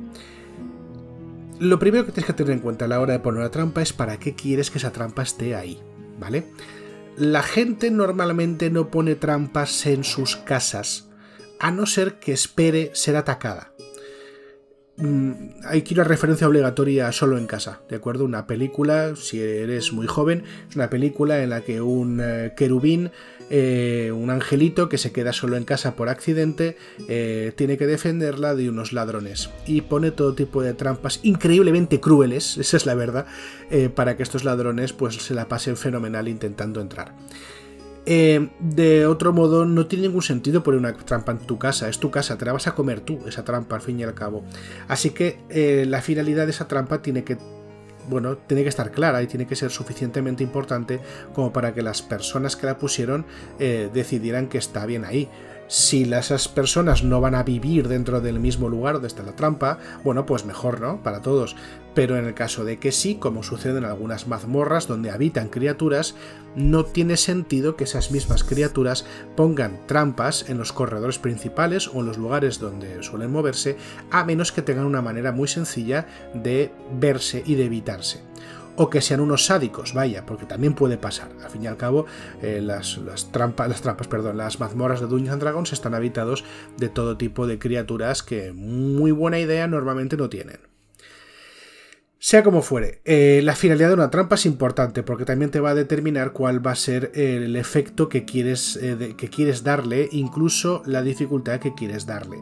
Lo 1.58 1.78
primero 1.78 2.06
que 2.06 2.12
tienes 2.12 2.26
que 2.26 2.32
tener 2.32 2.52
en 2.52 2.60
cuenta 2.60 2.86
a 2.86 2.88
la 2.88 3.00
hora 3.00 3.12
de 3.12 3.18
poner 3.18 3.40
una 3.40 3.50
trampa 3.50 3.82
es 3.82 3.92
para 3.92 4.18
qué 4.18 4.34
quieres 4.34 4.70
que 4.70 4.78
esa 4.78 4.92
trampa 4.92 5.22
esté 5.22 5.54
ahí, 5.54 5.78
¿vale? 6.18 6.46
La 7.16 7.42
gente 7.42 7.90
normalmente 7.90 8.70
no 8.70 8.90
pone 8.90 9.14
trampas 9.14 9.86
en 9.86 10.04
sus 10.04 10.36
casas, 10.36 11.08
a 11.58 11.70
no 11.70 11.86
ser 11.86 12.18
que 12.18 12.32
espere 12.32 12.90
ser 12.94 13.16
atacada. 13.16 13.72
Mm, 15.00 15.32
hay 15.64 15.80
que 15.82 15.94
ir 15.94 16.00
a 16.00 16.04
referencia 16.04 16.46
obligatoria 16.46 17.10
solo 17.12 17.38
en 17.38 17.46
casa, 17.46 17.80
¿de 17.88 17.96
acuerdo? 17.96 18.24
Una 18.24 18.46
película, 18.46 19.16
si 19.16 19.40
eres 19.40 19.92
muy 19.92 20.06
joven, 20.06 20.44
es 20.68 20.76
una 20.76 20.90
película 20.90 21.42
en 21.42 21.50
la 21.50 21.62
que 21.62 21.80
un 21.80 22.20
eh, 22.22 22.52
querubín 22.56 23.10
eh, 23.52 24.12
un 24.14 24.30
angelito 24.30 24.88
que 24.88 24.96
se 24.96 25.10
queda 25.10 25.32
solo 25.32 25.56
en 25.56 25.64
casa 25.64 25.96
por 25.96 26.08
accidente, 26.08 26.76
eh, 27.08 27.52
tiene 27.56 27.76
que 27.78 27.86
defenderla 27.86 28.54
de 28.54 28.68
unos 28.68 28.92
ladrones 28.92 29.50
y 29.66 29.80
pone 29.80 30.12
todo 30.12 30.34
tipo 30.34 30.62
de 30.62 30.72
trampas 30.72 31.18
increíblemente 31.24 31.98
crueles, 31.98 32.56
esa 32.58 32.76
es 32.76 32.86
la 32.86 32.94
verdad, 32.94 33.26
para 33.96 34.16
que 34.16 34.22
estos 34.22 34.44
ladrones 34.44 34.92
pues 34.92 35.16
se 35.16 35.34
la 35.34 35.48
pasen 35.48 35.76
fenomenal 35.76 36.28
intentando 36.28 36.80
entrar. 36.80 37.14
De 38.10 39.06
otro 39.06 39.32
modo, 39.32 39.64
no 39.64 39.86
tiene 39.86 40.08
ningún 40.08 40.22
sentido 40.22 40.62
poner 40.62 40.80
una 40.80 40.96
trampa 40.96 41.32
en 41.32 41.38
tu 41.38 41.58
casa, 41.58 41.88
es 41.88 41.98
tu 41.98 42.10
casa, 42.10 42.36
te 42.36 42.44
la 42.44 42.52
vas 42.52 42.66
a 42.66 42.74
comer 42.74 43.00
tú, 43.00 43.20
esa 43.26 43.44
trampa 43.44 43.76
al 43.76 43.82
fin 43.82 44.00
y 44.00 44.02
al 44.02 44.14
cabo. 44.14 44.42
Así 44.88 45.10
que 45.10 45.84
la 45.86 46.02
finalidad 46.02 46.46
de 46.46 46.50
esa 46.50 46.66
trampa 46.66 47.02
tiene 47.02 47.22
que 47.24 47.38
bueno, 48.10 48.36
tiene 48.36 48.62
que 48.62 48.68
estar 48.68 48.90
clara 48.90 49.22
y 49.22 49.26
tiene 49.26 49.46
que 49.46 49.56
ser 49.56 49.70
suficientemente 49.70 50.42
importante 50.42 51.00
como 51.32 51.52
para 51.52 51.72
que 51.72 51.82
las 51.82 52.02
personas 52.02 52.56
que 52.56 52.66
la 52.66 52.76
pusieron 52.78 53.24
eh, 53.58 53.88
decidieran 53.92 54.48
que 54.48 54.58
está 54.58 54.84
bien 54.84 55.04
ahí. 55.04 55.28
Si 55.70 56.02
esas 56.12 56.48
personas 56.48 57.04
no 57.04 57.20
van 57.20 57.36
a 57.36 57.44
vivir 57.44 57.86
dentro 57.86 58.20
del 58.20 58.40
mismo 58.40 58.68
lugar 58.68 58.94
donde 58.94 59.06
está 59.06 59.22
la 59.22 59.36
trampa, 59.36 59.78
bueno, 60.02 60.26
pues 60.26 60.44
mejor, 60.44 60.80
¿no? 60.80 61.00
Para 61.04 61.22
todos. 61.22 61.54
Pero 61.94 62.16
en 62.16 62.26
el 62.26 62.34
caso 62.34 62.64
de 62.64 62.80
que 62.80 62.90
sí, 62.90 63.14
como 63.14 63.44
sucede 63.44 63.78
en 63.78 63.84
algunas 63.84 64.26
mazmorras 64.26 64.88
donde 64.88 65.12
habitan 65.12 65.48
criaturas, 65.48 66.16
no 66.56 66.84
tiene 66.86 67.16
sentido 67.16 67.76
que 67.76 67.84
esas 67.84 68.10
mismas 68.10 68.42
criaturas 68.42 69.06
pongan 69.36 69.86
trampas 69.86 70.50
en 70.50 70.58
los 70.58 70.72
corredores 70.72 71.20
principales 71.20 71.86
o 71.86 72.00
en 72.00 72.06
los 72.06 72.18
lugares 72.18 72.58
donde 72.58 73.04
suelen 73.04 73.30
moverse, 73.30 73.76
a 74.10 74.24
menos 74.24 74.50
que 74.50 74.62
tengan 74.62 74.86
una 74.86 75.02
manera 75.02 75.30
muy 75.30 75.46
sencilla 75.46 76.08
de 76.34 76.72
verse 76.98 77.44
y 77.46 77.54
de 77.54 77.66
evitarse 77.66 78.29
o 78.80 78.88
que 78.88 79.02
sean 79.02 79.20
unos 79.20 79.44
sádicos, 79.44 79.92
vaya, 79.92 80.24
porque 80.24 80.46
también 80.46 80.72
puede 80.72 80.96
pasar. 80.96 81.28
Al 81.44 81.50
fin 81.50 81.64
y 81.64 81.66
al 81.66 81.76
cabo, 81.76 82.06
eh, 82.40 82.62
las, 82.62 82.98
trampas, 83.30 83.68
las 83.68 83.82
trampas, 83.82 84.08
perdón, 84.08 84.38
las 84.38 84.58
mazmorras 84.58 85.00
de 85.00 85.06
Dungeons 85.06 85.34
and 85.34 85.42
Dragons 85.42 85.74
están 85.74 85.92
habitados 85.92 86.44
de 86.78 86.88
todo 86.88 87.18
tipo 87.18 87.46
de 87.46 87.58
criaturas 87.58 88.22
que 88.22 88.52
muy 88.52 89.10
buena 89.10 89.38
idea 89.38 89.66
normalmente 89.66 90.16
no 90.16 90.30
tienen. 90.30 90.60
Sea 92.18 92.42
como 92.42 92.62
fuere, 92.62 93.02
eh, 93.04 93.42
la 93.44 93.54
finalidad 93.54 93.88
de 93.88 93.94
una 93.94 94.10
trampa 94.10 94.36
es 94.36 94.46
importante 94.46 95.02
porque 95.02 95.26
también 95.26 95.50
te 95.50 95.60
va 95.60 95.70
a 95.70 95.74
determinar 95.74 96.32
cuál 96.32 96.66
va 96.66 96.70
a 96.70 96.76
ser 96.76 97.12
el 97.14 97.56
efecto 97.56 98.08
que 98.08 98.24
quieres, 98.24 98.78
eh, 98.80 99.14
que 99.14 99.28
quieres 99.28 99.62
darle, 99.62 100.08
incluso 100.10 100.82
la 100.86 101.02
dificultad 101.02 101.60
que 101.60 101.74
quieres 101.74 102.06
darle. 102.06 102.38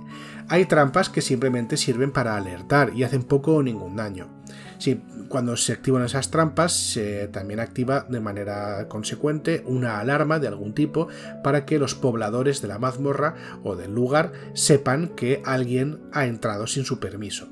Hay 0.48 0.66
trampas 0.66 1.10
que 1.10 1.20
simplemente 1.20 1.76
sirven 1.76 2.12
para 2.12 2.36
alertar 2.36 2.92
y 2.94 3.02
hacen 3.02 3.24
poco 3.24 3.56
o 3.56 3.62
ningún 3.64 3.96
daño. 3.96 4.37
Si 4.78 5.02
cuando 5.28 5.56
se 5.56 5.72
activan 5.72 6.04
esas 6.04 6.30
trampas, 6.30 6.72
se 6.72 7.28
también 7.28 7.60
activa 7.60 8.06
de 8.08 8.20
manera 8.20 8.88
consecuente 8.88 9.62
una 9.66 10.00
alarma 10.00 10.38
de 10.38 10.48
algún 10.48 10.72
tipo 10.72 11.08
para 11.42 11.64
que 11.66 11.78
los 11.78 11.94
pobladores 11.94 12.62
de 12.62 12.68
la 12.68 12.78
mazmorra 12.78 13.34
o 13.64 13.76
del 13.76 13.94
lugar 13.94 14.32
sepan 14.54 15.08
que 15.08 15.42
alguien 15.44 16.00
ha 16.12 16.26
entrado 16.26 16.66
sin 16.66 16.84
su 16.84 17.00
permiso. 17.00 17.48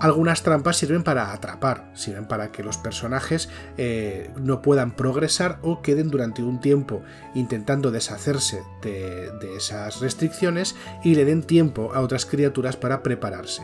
Algunas 0.00 0.42
trampas 0.42 0.76
sirven 0.76 1.04
para 1.04 1.32
atrapar, 1.32 1.90
sirven 1.94 2.26
para 2.26 2.50
que 2.50 2.64
los 2.64 2.78
personajes 2.78 3.48
eh, 3.76 4.32
no 4.40 4.60
puedan 4.60 4.96
progresar 4.96 5.60
o 5.62 5.82
queden 5.82 6.10
durante 6.10 6.42
un 6.42 6.60
tiempo 6.60 7.02
intentando 7.34 7.92
deshacerse 7.92 8.60
de 8.82 9.56
esas 9.56 10.00
restricciones 10.00 10.74
y 11.04 11.14
le 11.14 11.24
den 11.24 11.44
tiempo 11.44 11.92
a 11.94 12.00
otras 12.00 12.26
criaturas 12.26 12.76
para 12.76 13.04
prepararse. 13.04 13.62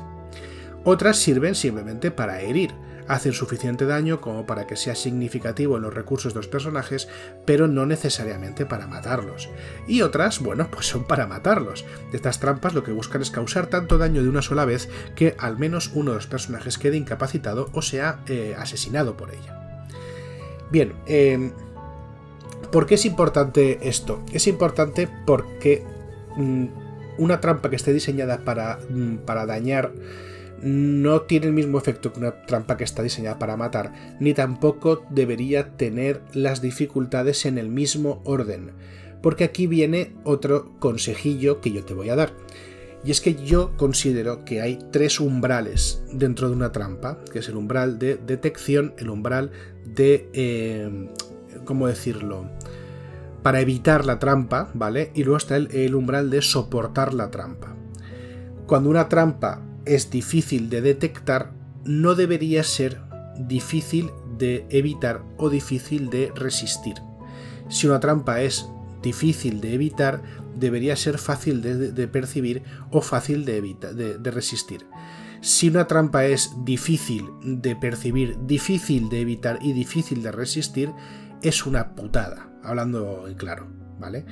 Otras 0.85 1.19
sirven 1.19 1.55
simplemente 1.55 2.11
para 2.11 2.41
herir, 2.41 2.73
hacen 3.11 3.33
suficiente 3.33 3.87
daño 3.87 4.21
como 4.21 4.47
para 4.47 4.67
que 4.67 4.77
sea 4.77 4.95
significativo 4.95 5.77
en 5.77 5.83
los 5.83 5.93
recursos 5.93 6.33
de 6.33 6.39
los 6.39 6.47
personajes, 6.47 7.09
pero 7.45 7.67
no 7.67 7.85
necesariamente 7.85 8.67
para 8.67 8.87
matarlos. 8.87 9.51
Y 9.89 10.03
otras, 10.03 10.41
bueno, 10.41 10.69
pues 10.71 10.87
son 10.87 11.05
para 11.05 11.27
matarlos. 11.27 11.85
Estas 12.13 12.39
trampas 12.39 12.73
lo 12.73 12.85
que 12.85 12.93
buscan 12.93 13.21
es 13.21 13.31
causar 13.31 13.67
tanto 13.67 13.99
daño 13.99 14.23
de 14.23 14.29
una 14.29 14.43
sola 14.43 14.65
vez 14.65 14.89
que 15.17 15.35
al 15.39 15.59
menos 15.59 15.91
uno 15.95 16.13
de 16.13 16.19
los 16.19 16.29
personajes 16.29 16.79
quede 16.79 16.97
incapacitado 16.97 17.69
o 17.73 17.83
sea 17.83 18.21
eh, 18.27 18.55
asesinado 18.57 19.17
por 19.17 19.35
ella. 19.35 19.87
Bien, 20.71 20.95
em, 21.07 21.53
¿por 22.71 22.87
qué 22.87 22.95
es 22.95 23.05
importante 23.05 23.89
esto? 23.89 24.23
Es 24.33 24.47
importante 24.47 25.09
porque 25.27 25.85
mm, 26.37 26.67
una 27.19 27.41
trampa 27.41 27.71
que 27.71 27.77
esté 27.77 27.93
diseñada 27.93 28.45
para, 28.45 28.79
mm, 28.89 29.17
para 29.27 29.47
dañar 29.47 29.93
no 30.63 31.23
tiene 31.23 31.47
el 31.47 31.53
mismo 31.53 31.79
efecto 31.79 32.13
que 32.13 32.21
una 32.21 32.43
trampa 32.43 32.77
que 32.77 32.85
está 32.85 33.03
diseñada 33.03 33.39
para 33.39 33.57
matar, 33.57 34.17
ni 34.21 34.35
tampoco 34.35 35.05
debería 35.11 35.77
tener 35.77 36.23
las 36.33 36.61
dificultades 36.61 37.47
en 37.47 37.59
el 37.59 37.69
mismo 37.69 38.21
orden. 38.25 38.73
Porque 39.23 39.45
aquí 39.45 39.67
viene 39.67 40.15
otro 40.25 40.79
consejillo 40.79 41.61
que 41.61 41.73
yo 41.73 41.85
te 41.85 41.95
voy 41.95 42.09
a 42.11 42.17
dar. 42.17 42.33
Y 43.05 43.11
es 43.11 43.21
que 43.21 43.35
yo 43.35 43.77
considero 43.77 44.45
que 44.45 44.61
hay 44.61 44.79
tres 44.91 45.21
umbrales 45.21 46.03
dentro 46.13 46.49
de 46.49 46.57
una 46.57 46.73
trampa, 46.73 47.19
que 47.33 47.39
es 47.39 47.49
el 47.49 47.57
umbral 47.57 47.99
de 47.99 48.17
detección, 48.17 48.95
el 48.99 49.11
umbral 49.11 49.53
de... 49.85 50.29
Eh, 50.33 51.09
¿Cómo 51.65 51.87
decirlo? 51.87 52.47
Para 53.43 53.61
evitar 53.61 54.05
la 54.05 54.19
trampa, 54.19 54.71
¿vale? 54.75 55.11
Y 55.15 55.25
luego 55.25 55.39
está 55.39 55.57
el, 55.57 55.71
el 55.73 55.95
umbral 55.95 56.31
de 56.31 56.43
soportar 56.43 57.15
la 57.15 57.31
trampa. 57.31 57.75
Cuando 58.67 58.91
una 58.91 59.09
trampa 59.09 59.63
es 59.85 60.11
difícil 60.11 60.71
de 60.71 60.81
detectar, 60.81 61.53
no 61.85 62.15
debería 62.15 62.63
ser 62.65 63.01
difícil 63.39 64.11
de 64.39 64.67
evitar 64.71 65.23
o 65.37 65.51
difícil 65.51 66.11
de 66.11 66.33
resistir. 66.35 66.95
Si 67.69 67.87
una 67.87 68.01
trampa 68.01 68.41
es 68.41 68.69
difícil 69.03 69.61
de 69.61 69.75
evitar, 69.75 70.23
debería 70.57 70.97
ser 70.97 71.19
fácil 71.19 71.63
de, 71.63 72.09
percibir 72.09 72.63
o 72.91 73.01
fácil 73.01 73.45
de, 73.45 73.61
de 74.21 74.31
resistir. 74.31 74.87
Si 75.41 75.69
una 75.69 75.87
trampa 75.87 76.27
es 76.27 76.53
difícil 76.65 77.27
de 77.43 77.75
percibir, 77.75 78.37
difícil 78.45 79.09
de 79.09 79.21
evitar 79.23 79.59
y 79.63 79.73
difícil 79.73 80.23
de 80.23 80.33
resistir, 80.33 80.91
es 81.43 81.65
una 81.65 81.95
putada, 81.95 82.51
hablando 82.63 83.27
en 83.27 83.35
claro, 83.37 83.69
¿vale? 83.99 84.27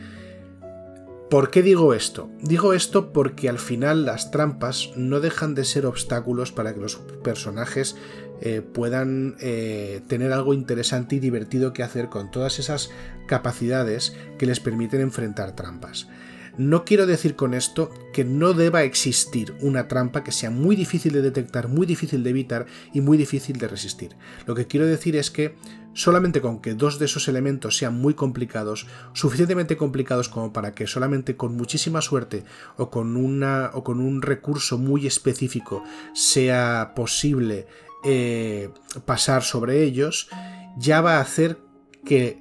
¿Por 1.31 1.51
qué 1.51 1.63
digo 1.63 1.93
esto? 1.93 2.31
Digo 2.41 2.73
esto 2.73 3.13
porque 3.13 3.51
al 3.51 3.59
final 3.59 4.07
las 4.07 4.31
trampas 4.31 4.93
no 4.97 5.21
dejan 5.21 5.55
de 5.55 5.67
ser 5.67 5.85
obstáculos 5.85 6.53
para 6.53 6.73
que 6.73 6.81
los 6.81 6.97
personajes 7.23 7.97
eh, 8.41 8.63
puedan 8.63 9.37
eh, 9.41 10.01
tener 10.09 10.33
algo 10.33 10.55
interesante 10.55 11.17
y 11.17 11.19
divertido 11.19 11.75
que 11.75 11.83
hacer 11.83 12.09
con 12.09 12.31
todas 12.31 12.59
esas 12.59 12.91
capacidades 13.27 14.17
que 14.39 14.47
les 14.47 14.59
permiten 14.59 15.03
enfrentar 15.03 15.55
trampas. 15.55 16.09
No 16.57 16.85
quiero 16.85 17.07
decir 17.07 17.37
con 17.37 17.53
esto 17.53 17.91
que 18.13 18.25
no 18.25 18.55
deba 18.55 18.83
existir 18.83 19.55
una 19.61 19.87
trampa 19.87 20.25
que 20.25 20.33
sea 20.33 20.51
muy 20.51 20.77
difícil 20.77 21.13
de 21.13 21.23
detectar, 21.23 21.69
muy 21.69 21.87
difícil 21.87 22.25
de 22.25 22.31
evitar 22.31 22.67
y 22.93 23.01
muy 23.01 23.19
difícil 23.19 23.59
de 23.59 23.69
resistir. 23.69 24.17
Lo 24.47 24.57
que 24.57 24.67
quiero 24.67 24.87
decir 24.87 25.15
es 25.15 25.31
que 25.31 25.55
solamente 25.95 26.41
con 26.41 26.61
que 26.61 26.75
dos 26.75 26.99
de 26.99 27.07
esos 27.07 27.29
elementos 27.29 27.77
sean 27.77 27.99
muy 28.01 28.15
complicados, 28.15 28.87
suficientemente 29.13 29.77
complicados 29.77 30.29
como 30.29 30.53
para 30.53 30.75
que 30.75 30.87
solamente 30.87 31.37
con 31.37 31.57
muchísima 31.57 32.01
suerte 32.01 32.45
o 32.77 32.91
con, 32.91 33.17
una, 33.17 33.71
o 33.75 33.85
con 33.85 34.01
un 34.01 34.23
recurso 34.23 34.79
muy 34.79 35.07
específico 35.07 35.83
sea 36.15 36.93
posible 36.95 37.67
eh, 38.05 38.71
pasar 39.05 39.43
sobre 39.43 39.83
ellos, 39.83 40.29
ya 40.77 41.01
va 41.01 41.17
a 41.17 41.21
hacer 41.21 41.59
que 42.05 42.41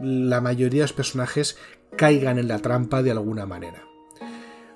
la 0.00 0.40
mayoría 0.40 0.82
de 0.82 0.84
los 0.84 0.92
personajes 0.92 1.58
caigan 1.96 2.38
en 2.38 2.48
la 2.48 2.58
trampa 2.58 3.02
de 3.02 3.10
alguna 3.10 3.46
manera. 3.46 3.91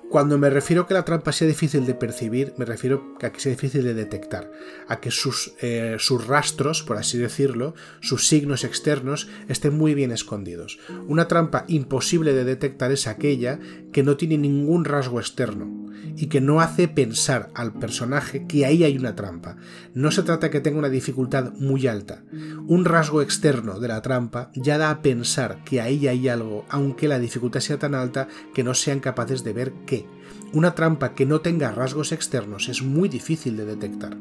Cuando 0.09 0.37
me 0.37 0.49
refiero 0.49 0.83
a 0.83 0.87
que 0.87 0.93
la 0.93 1.03
trampa 1.03 1.33
sea 1.33 1.49
difícil 1.49 1.85
de 1.85 1.93
percibir, 1.93 2.53
me 2.57 2.63
refiero 2.63 3.15
a 3.21 3.29
que 3.29 3.41
sea 3.41 3.49
difícil 3.49 3.83
de 3.83 3.93
detectar, 3.93 4.49
a 4.87 5.01
que 5.01 5.11
sus, 5.11 5.53
eh, 5.61 5.97
sus, 5.99 6.25
rastros, 6.27 6.81
por 6.81 6.95
así 6.95 7.17
decirlo, 7.17 7.75
sus 7.99 8.25
signos 8.27 8.63
externos 8.63 9.27
estén 9.49 9.77
muy 9.77 9.95
bien 9.95 10.11
escondidos. 10.11 10.79
Una 11.07 11.27
trampa 11.27 11.65
imposible 11.67 12.33
de 12.33 12.45
detectar 12.45 12.91
es 12.93 13.05
aquella 13.05 13.59
que 13.91 14.03
no 14.03 14.15
tiene 14.15 14.37
ningún 14.37 14.85
rasgo 14.85 15.19
externo, 15.19 15.87
y 16.17 16.27
que 16.27 16.41
no 16.41 16.61
hace 16.61 16.87
pensar 16.87 17.49
al 17.53 17.73
personaje 17.73 18.47
que 18.47 18.65
ahí 18.65 18.83
hay 18.83 18.97
una 18.97 19.15
trampa. 19.15 19.55
No 19.93 20.09
se 20.11 20.23
trata 20.23 20.49
que 20.49 20.59
tenga 20.59 20.79
una 20.79 20.89
dificultad 20.89 21.53
muy 21.53 21.85
alta. 21.85 22.23
Un 22.67 22.85
rasgo 22.85 23.21
externo 23.21 23.79
de 23.79 23.87
la 23.87 24.01
trampa 24.01 24.51
ya 24.55 24.79
da 24.79 24.89
a 24.89 25.01
pensar 25.03 25.63
que 25.63 25.79
ahí 25.79 26.07
hay 26.07 26.27
algo, 26.27 26.65
aunque 26.69 27.07
la 27.07 27.19
dificultad 27.19 27.59
sea 27.59 27.77
tan 27.77 27.93
alta 27.93 28.27
que 28.53 28.63
no 28.63 28.73
sean 28.73 28.99
capaces 28.99 29.43
de 29.43 29.53
ver 29.53 29.73
qué. 29.85 30.06
Una 30.53 30.75
trampa 30.75 31.13
que 31.13 31.25
no 31.25 31.41
tenga 31.41 31.71
rasgos 31.71 32.11
externos 32.11 32.69
es 32.69 32.81
muy 32.81 33.09
difícil 33.09 33.57
de 33.57 33.65
detectar. 33.65 34.17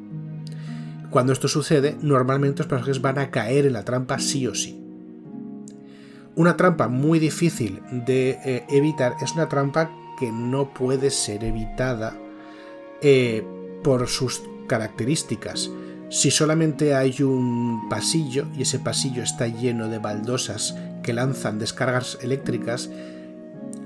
Cuando 1.10 1.32
esto 1.32 1.48
sucede, 1.48 1.96
normalmente 2.02 2.58
los 2.58 2.66
personajes 2.66 3.00
van 3.00 3.18
a 3.18 3.30
caer 3.30 3.66
en 3.66 3.72
la 3.74 3.84
trampa 3.84 4.18
sí 4.18 4.46
o 4.46 4.54
sí. 4.54 4.82
Una 6.34 6.56
trampa 6.56 6.88
muy 6.88 7.18
difícil 7.18 7.80
de 7.90 8.38
eh, 8.44 8.66
evitar 8.68 9.14
es 9.22 9.32
una 9.32 9.48
trampa 9.48 9.90
que 10.18 10.32
no 10.32 10.74
puede 10.74 11.10
ser 11.10 11.44
evitada 11.44 12.18
eh, 13.00 13.44
por 13.82 14.08
sus 14.08 14.42
características. 14.66 15.70
Si 16.08 16.30
solamente 16.30 16.94
hay 16.94 17.22
un 17.22 17.88
pasillo 17.88 18.46
y 18.56 18.62
ese 18.62 18.78
pasillo 18.78 19.22
está 19.22 19.46
lleno 19.46 19.88
de 19.88 19.98
baldosas 19.98 20.76
que 21.02 21.12
lanzan 21.12 21.58
descargas 21.58 22.18
eléctricas, 22.20 22.90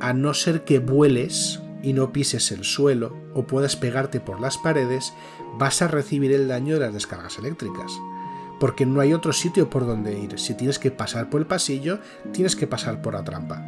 a 0.00 0.12
no 0.12 0.34
ser 0.34 0.64
que 0.64 0.78
vueles 0.78 1.60
y 1.82 1.92
no 1.92 2.12
pises 2.12 2.50
el 2.52 2.64
suelo 2.64 3.16
o 3.34 3.46
puedas 3.46 3.76
pegarte 3.76 4.20
por 4.20 4.40
las 4.40 4.58
paredes, 4.58 5.12
vas 5.58 5.82
a 5.82 5.88
recibir 5.88 6.32
el 6.32 6.48
daño 6.48 6.74
de 6.74 6.80
las 6.80 6.94
descargas 6.94 7.38
eléctricas. 7.38 7.92
Porque 8.58 8.84
no 8.84 9.00
hay 9.00 9.14
otro 9.14 9.32
sitio 9.32 9.70
por 9.70 9.86
donde 9.86 10.18
ir. 10.18 10.38
Si 10.38 10.54
tienes 10.54 10.78
que 10.78 10.90
pasar 10.90 11.30
por 11.30 11.40
el 11.40 11.46
pasillo, 11.46 12.00
tienes 12.32 12.56
que 12.56 12.66
pasar 12.66 13.00
por 13.00 13.14
la 13.14 13.24
trampa. 13.24 13.64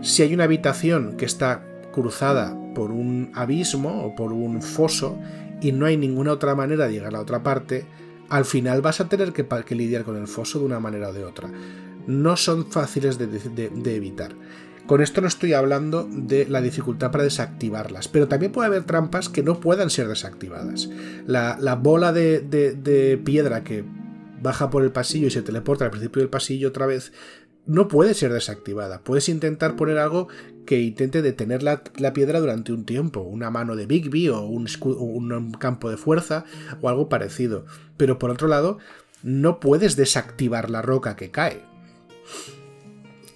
Si 0.00 0.22
hay 0.22 0.34
una 0.34 0.44
habitación 0.44 1.16
que 1.16 1.24
está 1.24 1.64
cruzada 1.92 2.56
por 2.74 2.90
un 2.90 3.30
abismo 3.34 4.04
o 4.04 4.16
por 4.16 4.32
un 4.32 4.62
foso 4.62 5.18
y 5.60 5.70
no 5.70 5.86
hay 5.86 5.96
ninguna 5.96 6.32
otra 6.32 6.54
manera 6.54 6.86
de 6.86 6.94
llegar 6.94 7.14
a 7.14 7.20
otra 7.20 7.42
parte, 7.42 7.86
al 8.28 8.44
final 8.44 8.80
vas 8.80 9.00
a 9.00 9.08
tener 9.08 9.32
que, 9.32 9.74
lidiar 9.74 10.04
con 10.04 10.16
el 10.16 10.26
foso 10.26 10.58
de 10.58 10.64
una 10.64 10.80
manera 10.80 11.10
o 11.10 11.12
de 11.12 11.24
otra. 11.24 11.50
No 12.06 12.36
son 12.36 12.66
fáciles 12.66 13.18
de, 13.18 13.94
evitar. 13.94 14.34
Con 14.86 15.00
esto 15.00 15.20
no 15.20 15.28
estoy 15.28 15.52
hablando 15.52 16.08
de 16.10 16.46
la 16.48 16.60
dificultad 16.60 17.12
para 17.12 17.24
desactivarlas, 17.24 18.08
pero 18.08 18.28
también 18.28 18.52
puede 18.52 18.66
haber 18.66 18.84
trampas 18.84 19.28
que 19.28 19.42
no 19.42 19.60
puedan 19.60 19.90
ser 19.90 20.08
desactivadas. 20.08 20.90
La, 21.26 21.78
bola 21.80 22.12
de, 22.12 23.20
piedra 23.24 23.62
que 23.62 23.84
baja 24.42 24.70
por 24.70 24.82
el 24.82 24.90
pasillo 24.90 25.28
y 25.28 25.30
se 25.30 25.42
teleporta 25.42 25.84
al 25.84 25.92
principio 25.92 26.20
del 26.20 26.30
pasillo 26.30 26.68
otra 26.68 26.86
vez, 26.86 27.12
no 27.64 27.86
puede 27.86 28.14
ser 28.14 28.32
desactivada. 28.32 29.02
Puedes 29.04 29.28
intentar 29.28 29.76
poner 29.76 29.98
algo 29.98 30.26
que 30.66 30.80
intente 30.80 31.22
detener 31.22 31.62
la, 31.62 31.84
piedra 32.12 32.40
durante 32.40 32.72
un 32.72 32.84
tiempo, 32.84 33.20
una 33.20 33.50
mano 33.50 33.76
de 33.76 33.86
Bigby 33.86 34.30
o 34.30 34.40
un, 34.40 34.66
un 34.82 35.52
campo 35.52 35.90
de 35.90 35.96
fuerza 35.96 36.44
o 36.80 36.88
algo 36.88 37.08
parecido. 37.08 37.66
Pero 37.96 38.18
por 38.18 38.30
otro 38.30 38.48
lado, 38.48 38.78
no 39.22 39.60
puedes 39.60 39.94
desactivar 39.94 40.70
la 40.70 40.82
roca 40.82 41.14
que 41.14 41.30
cae. 41.30 41.62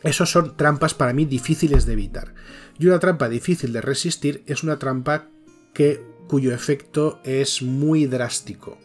Esos 0.07 0.31
son 0.31 0.57
trampas 0.57 0.95
para 0.95 1.12
mí 1.12 1.25
difíciles 1.25 1.85
de 1.85 1.95
evitar. 1.95 2.33
Y 2.79 2.87
una 2.87 3.01
trampa 3.01 3.29
difícil 3.29 3.73
de 3.73 3.81
resistir 3.81 4.45
es 4.47 4.62
una 4.62 4.79
trampa 4.79 5.29
que, 5.75 6.01
cuyo 6.29 6.55
efecto 6.55 7.21
es 7.25 7.61
muy 7.61 8.07
drástico. 8.07 8.79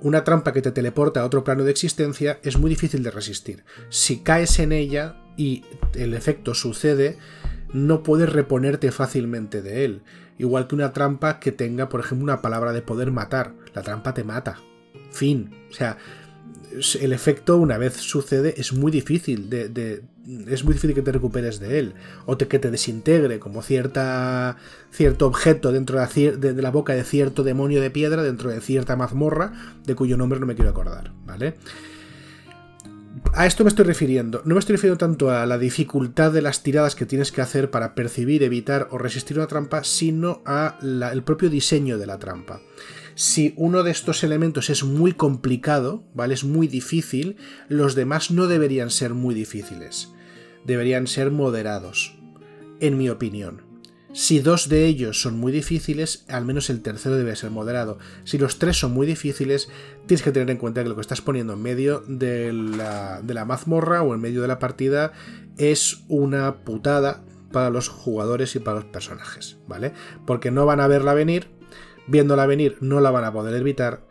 Una 0.00 0.24
trampa 0.24 0.52
que 0.52 0.62
te 0.62 0.72
teleporta 0.72 1.20
a 1.20 1.24
otro 1.24 1.44
plano 1.44 1.62
de 1.62 1.70
existencia 1.70 2.40
es 2.42 2.58
muy 2.58 2.68
difícil 2.68 3.04
de 3.04 3.12
resistir. 3.12 3.64
Si 3.90 4.18
caes 4.18 4.58
en 4.58 4.72
ella 4.72 5.16
y 5.36 5.64
el 5.94 6.14
efecto 6.14 6.52
sucede, 6.52 7.16
no 7.72 8.02
puedes 8.02 8.32
reponerte 8.32 8.90
fácilmente 8.90 9.62
de 9.62 9.84
él. 9.84 10.02
Igual 10.36 10.66
que 10.66 10.74
una 10.74 10.92
trampa 10.92 11.38
que 11.38 11.52
tenga, 11.52 11.88
por 11.88 12.00
ejemplo, 12.00 12.24
una 12.24 12.42
palabra 12.42 12.72
de 12.72 12.82
poder 12.82 13.12
matar. 13.12 13.54
La 13.72 13.82
trampa 13.82 14.14
te 14.14 14.24
mata. 14.24 14.58
Fin. 15.12 15.54
O 15.70 15.72
sea, 15.72 15.96
el 17.00 17.12
efecto 17.12 17.56
una 17.56 17.78
vez 17.78 17.94
sucede 17.94 18.54
es 18.58 18.72
muy 18.72 18.92
difícil 18.92 19.48
de, 19.48 20.02
es 20.48 20.64
muy 20.64 20.74
difícil 20.74 20.94
que 20.94 21.02
te 21.02 21.12
recuperes 21.12 21.58
de 21.58 21.78
él 21.78 21.94
o 22.26 22.36
que 22.36 22.58
te 22.58 22.70
desintegre 22.70 23.38
como 23.38 23.62
cierta 23.62 24.56
cierto 24.90 25.26
objeto 25.26 25.72
dentro 25.72 25.98
de 25.98 26.62
la, 26.62 26.70
boca 26.70 26.94
de 26.94 27.04
cierto 27.04 27.44
demonio 27.44 27.80
de 27.80 27.90
piedra 27.90 28.22
dentro 28.22 28.50
de 28.50 28.60
cierta 28.60 28.96
mazmorra 28.96 29.52
de 29.84 29.94
cuyo 29.94 30.16
nombre 30.16 30.40
no 30.40 30.46
me 30.46 30.54
quiero 30.54 30.70
acordar 30.70 31.12
vale 31.24 31.54
a 33.32 33.46
esto 33.46 33.64
me 33.64 33.68
estoy 33.68 33.86
refiriendo. 33.86 34.42
No 34.44 34.54
me 34.54 34.60
estoy 34.60 34.76
refiriendo 34.76 34.98
tanto 34.98 35.30
a 35.30 35.46
la 35.46 35.58
dificultad 35.58 36.32
de 36.32 36.42
las 36.42 36.62
tiradas 36.62 36.94
que 36.94 37.06
tienes 37.06 37.32
que 37.32 37.40
hacer 37.40 37.70
para 37.70 37.94
percibir, 37.94 38.42
evitar 38.42 38.88
o 38.90 38.98
resistir 38.98 39.38
una 39.38 39.46
trampa, 39.46 39.84
sino 39.84 40.42
a 40.44 40.78
el 40.82 41.22
propio 41.22 41.48
diseño 41.48 41.98
de 41.98 42.06
la 42.06 42.18
trampa 42.18 42.60
si 43.16 43.54
uno 43.56 43.82
de 43.82 43.90
estos 43.90 44.22
elementos 44.22 44.68
es 44.68 44.84
muy 44.84 45.12
complicado, 45.12 46.04
¿vale? 46.14 46.34
Es 46.34 46.44
muy 46.44 46.68
difícil, 46.68 47.36
los 47.68 47.94
demás 47.94 48.30
no 48.30 48.46
deberían 48.46 48.90
ser 48.90 49.14
muy 49.14 49.34
difíciles. 49.34 50.12
Deberían 50.66 51.06
ser 51.06 51.30
moderados, 51.30 52.14
en 52.78 52.98
mi 52.98 53.08
opinión. 53.08 53.62
Si 54.12 54.40
dos 54.40 54.68
de 54.68 54.84
ellos 54.84 55.20
son 55.22 55.38
muy 55.38 55.50
difíciles, 55.50 56.26
al 56.28 56.44
menos 56.44 56.68
el 56.68 56.82
tercero 56.82 57.16
debe 57.16 57.36
ser 57.36 57.50
moderado. 57.50 57.98
Si 58.24 58.36
los 58.36 58.58
tres 58.58 58.78
son 58.78 58.92
muy 58.92 59.06
difíciles, 59.06 59.70
tienes 60.06 60.22
que 60.22 60.32
tener 60.32 60.50
en 60.50 60.58
cuenta 60.58 60.82
que 60.82 60.88
lo 60.90 60.94
que 60.94 61.00
estás 61.00 61.22
poniendo 61.22 61.54
en 61.54 61.62
medio 61.62 62.02
de 62.06 62.52
la, 62.52 63.44
mazmorra 63.46 64.02
o 64.02 64.14
en 64.14 64.20
medio 64.20 64.42
de 64.42 64.48
la 64.48 64.58
partida 64.58 65.12
es 65.56 66.02
una 66.08 66.64
putada 66.64 67.24
para 67.50 67.70
los 67.70 67.88
jugadores 67.88 68.54
y 68.56 68.58
para 68.58 68.80
los 68.80 68.86
personajes, 68.86 69.56
¿vale? 69.66 69.94
Porque 70.26 70.50
no 70.50 70.66
van 70.66 70.80
a 70.80 70.86
verla 70.86 71.14
venir 71.14 71.55
viéndola 72.06 72.46
venir 72.46 72.76
no 72.80 73.00
la 73.00 73.10
van 73.10 73.24
a 73.24 73.32
poder 73.32 73.54
evitar 73.54 74.02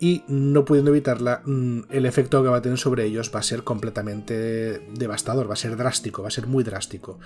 y 0.00 0.24
no 0.28 0.64
pudiendo 0.64 0.90
evitarla, 0.90 1.42
mm, 1.44 1.80
el 1.90 2.06
efecto 2.06 2.42
que 2.42 2.48
va 2.48 2.56
a 2.56 2.62
tener 2.62 2.78
sobre 2.78 3.04
ellos 3.04 3.30
va 3.34 3.40
a 3.40 3.44
ser 3.44 3.64
completamente 3.64 4.80
devastador, 4.94 5.48
va 5.48 5.52
a 5.52 5.56
ser 5.56 5.76
drástico, 5.76 6.22
va 6.22 6.28
a 6.28 6.32
ser 6.32 6.46
muy 6.46 6.64
drástico. 6.64 7.18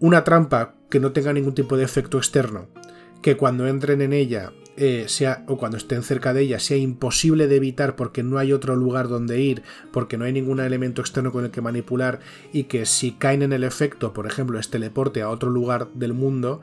Una 0.00 0.24
trampa 0.24 0.74
que 0.88 1.00
no 1.00 1.12
tenga 1.12 1.34
ningún 1.34 1.54
tipo 1.54 1.76
de 1.76 1.84
efecto 1.84 2.16
externo, 2.16 2.68
que 3.20 3.36
cuando 3.36 3.68
entren 3.68 4.00
en 4.00 4.14
ella 4.14 4.52
eh, 4.78 5.04
sea, 5.06 5.44
o 5.48 5.58
cuando 5.58 5.76
estén 5.76 6.02
cerca 6.02 6.32
de 6.32 6.40
ella 6.40 6.58
sea 6.58 6.78
imposible 6.78 7.46
de 7.46 7.56
evitar 7.56 7.94
porque 7.94 8.22
no 8.22 8.38
hay 8.38 8.54
otro 8.54 8.74
lugar 8.74 9.08
donde 9.08 9.38
ir, 9.38 9.62
porque 9.92 10.16
no 10.16 10.24
hay 10.24 10.32
ningún 10.32 10.60
elemento 10.60 11.02
externo 11.02 11.30
con 11.30 11.44
el 11.44 11.50
que 11.50 11.60
manipular 11.60 12.20
y 12.54 12.64
que 12.64 12.86
si 12.86 13.12
caen 13.12 13.42
en 13.42 13.52
el 13.52 13.64
efecto, 13.64 14.14
por 14.14 14.26
ejemplo, 14.26 14.58
es 14.58 14.70
teleporte 14.70 15.20
a 15.20 15.28
otro 15.28 15.50
lugar 15.50 15.88
del 15.92 16.14
mundo, 16.14 16.62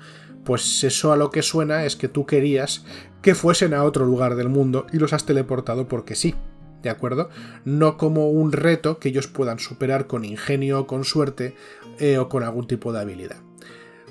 pues 0.50 0.84
eso 0.84 1.14
a 1.14 1.16
lo 1.16 1.30
que 1.30 1.44
suena 1.44 1.86
es 1.86 1.96
que 1.96 2.08
tú 2.08 2.26
querías 2.26 2.84
que 3.22 3.36
fuesen 3.36 3.76
a 3.76 3.84
otro 3.84 4.04
lugar 4.08 4.34
del 4.34 4.50
mundo 4.50 4.88
y 4.92 4.98
los 4.98 5.14
has 5.14 5.24
teleportado 5.24 5.88
porque 5.88 6.16
sí. 6.16 6.34
¿De 6.82 6.90
acuerdo? 6.90 7.30
No 7.66 7.98
como 7.98 8.32
un 8.32 8.52
reto 8.52 8.98
que 8.98 9.10
ellos 9.10 9.28
puedan 9.28 9.60
superar 9.60 10.08
con 10.08 10.26
ingenio 10.26 10.88
con 10.88 11.06
suerte 11.06 11.54
eh, 12.00 12.18
o 12.18 12.30
con 12.30 12.42
algún 12.42 12.66
tipo 12.66 12.92
de 12.92 13.00
habilidad. 13.00 13.38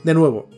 De 0.05 0.15
nuevo, 0.15 0.49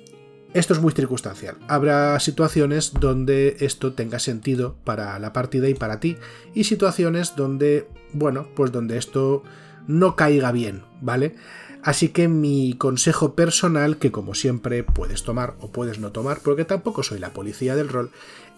esto 0.52 0.74
es 0.74 0.82
muy 0.82 0.92
circunstancial. 0.92 1.56
Habrá 1.66 2.20
situaciones 2.20 2.92
donde 2.92 3.56
esto 3.60 3.94
tenga 3.94 4.18
sentido 4.18 4.76
para 4.84 5.18
la 5.18 5.32
partida 5.32 5.66
y 5.70 5.72
para 5.72 5.98
ti, 5.98 6.18
y 6.52 6.64
situaciones 6.64 7.36
donde, 7.36 7.88
bueno, 8.12 8.48
pues 8.54 8.70
donde 8.70 8.98
esto 8.98 9.44
no 9.86 10.14
caiga 10.14 10.52
bien, 10.52 10.82
¿vale? 11.00 11.36
Así 11.82 12.08
que 12.08 12.28
mi 12.28 12.74
consejo 12.74 13.34
personal, 13.34 13.98
que 13.98 14.12
como 14.12 14.34
siempre 14.34 14.84
puedes 14.84 15.22
tomar 15.22 15.54
o 15.60 15.68
puedes 15.68 15.98
no 15.98 16.12
tomar, 16.12 16.40
porque 16.40 16.64
tampoco 16.64 17.02
soy 17.02 17.18
la 17.18 17.32
policía 17.32 17.74
del 17.74 17.88
rol, 17.88 18.10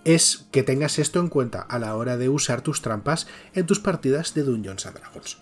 es 0.05 0.47
que 0.51 0.63
tengas 0.63 0.99
esto 0.99 1.21
en 1.21 1.29
cuenta 1.29 1.61
a 1.61 1.79
la 1.79 1.95
hora 1.97 2.17
de 2.17 2.29
usar 2.29 2.63
tus 2.63 2.83
trampas 2.83 3.29
en 3.55 3.67
tus 3.67 3.79
partidas 3.79 4.35
de 4.35 4.43
Dungeons 4.43 4.87
and 4.87 4.99
Dragons. 4.99 5.39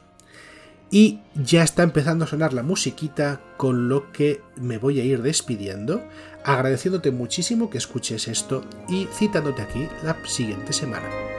Y 0.91 1.21
ya 1.37 1.63
está 1.63 1.85
empezando 1.85 2.25
a 2.25 2.29
sonar 2.29 2.53
la 2.53 2.65
musiquita, 2.65 3.41
con 3.57 3.89
lo 3.89 4.11
que 4.13 4.43
me 4.57 4.77
voy 4.77 5.01
a 5.01 5.05
ir 5.05 5.23
despidiendo, 5.23 6.03
agradeciéndote 6.45 7.13
muchísimo 7.13 7.71
que 7.71 7.79
escuches 7.79 8.27
esto 8.27 8.65
y 8.89 9.07
citándote 9.15 9.63
aquí 9.63 9.89
la 10.03 10.17
siguiente 10.27 10.73
semana. 10.73 11.30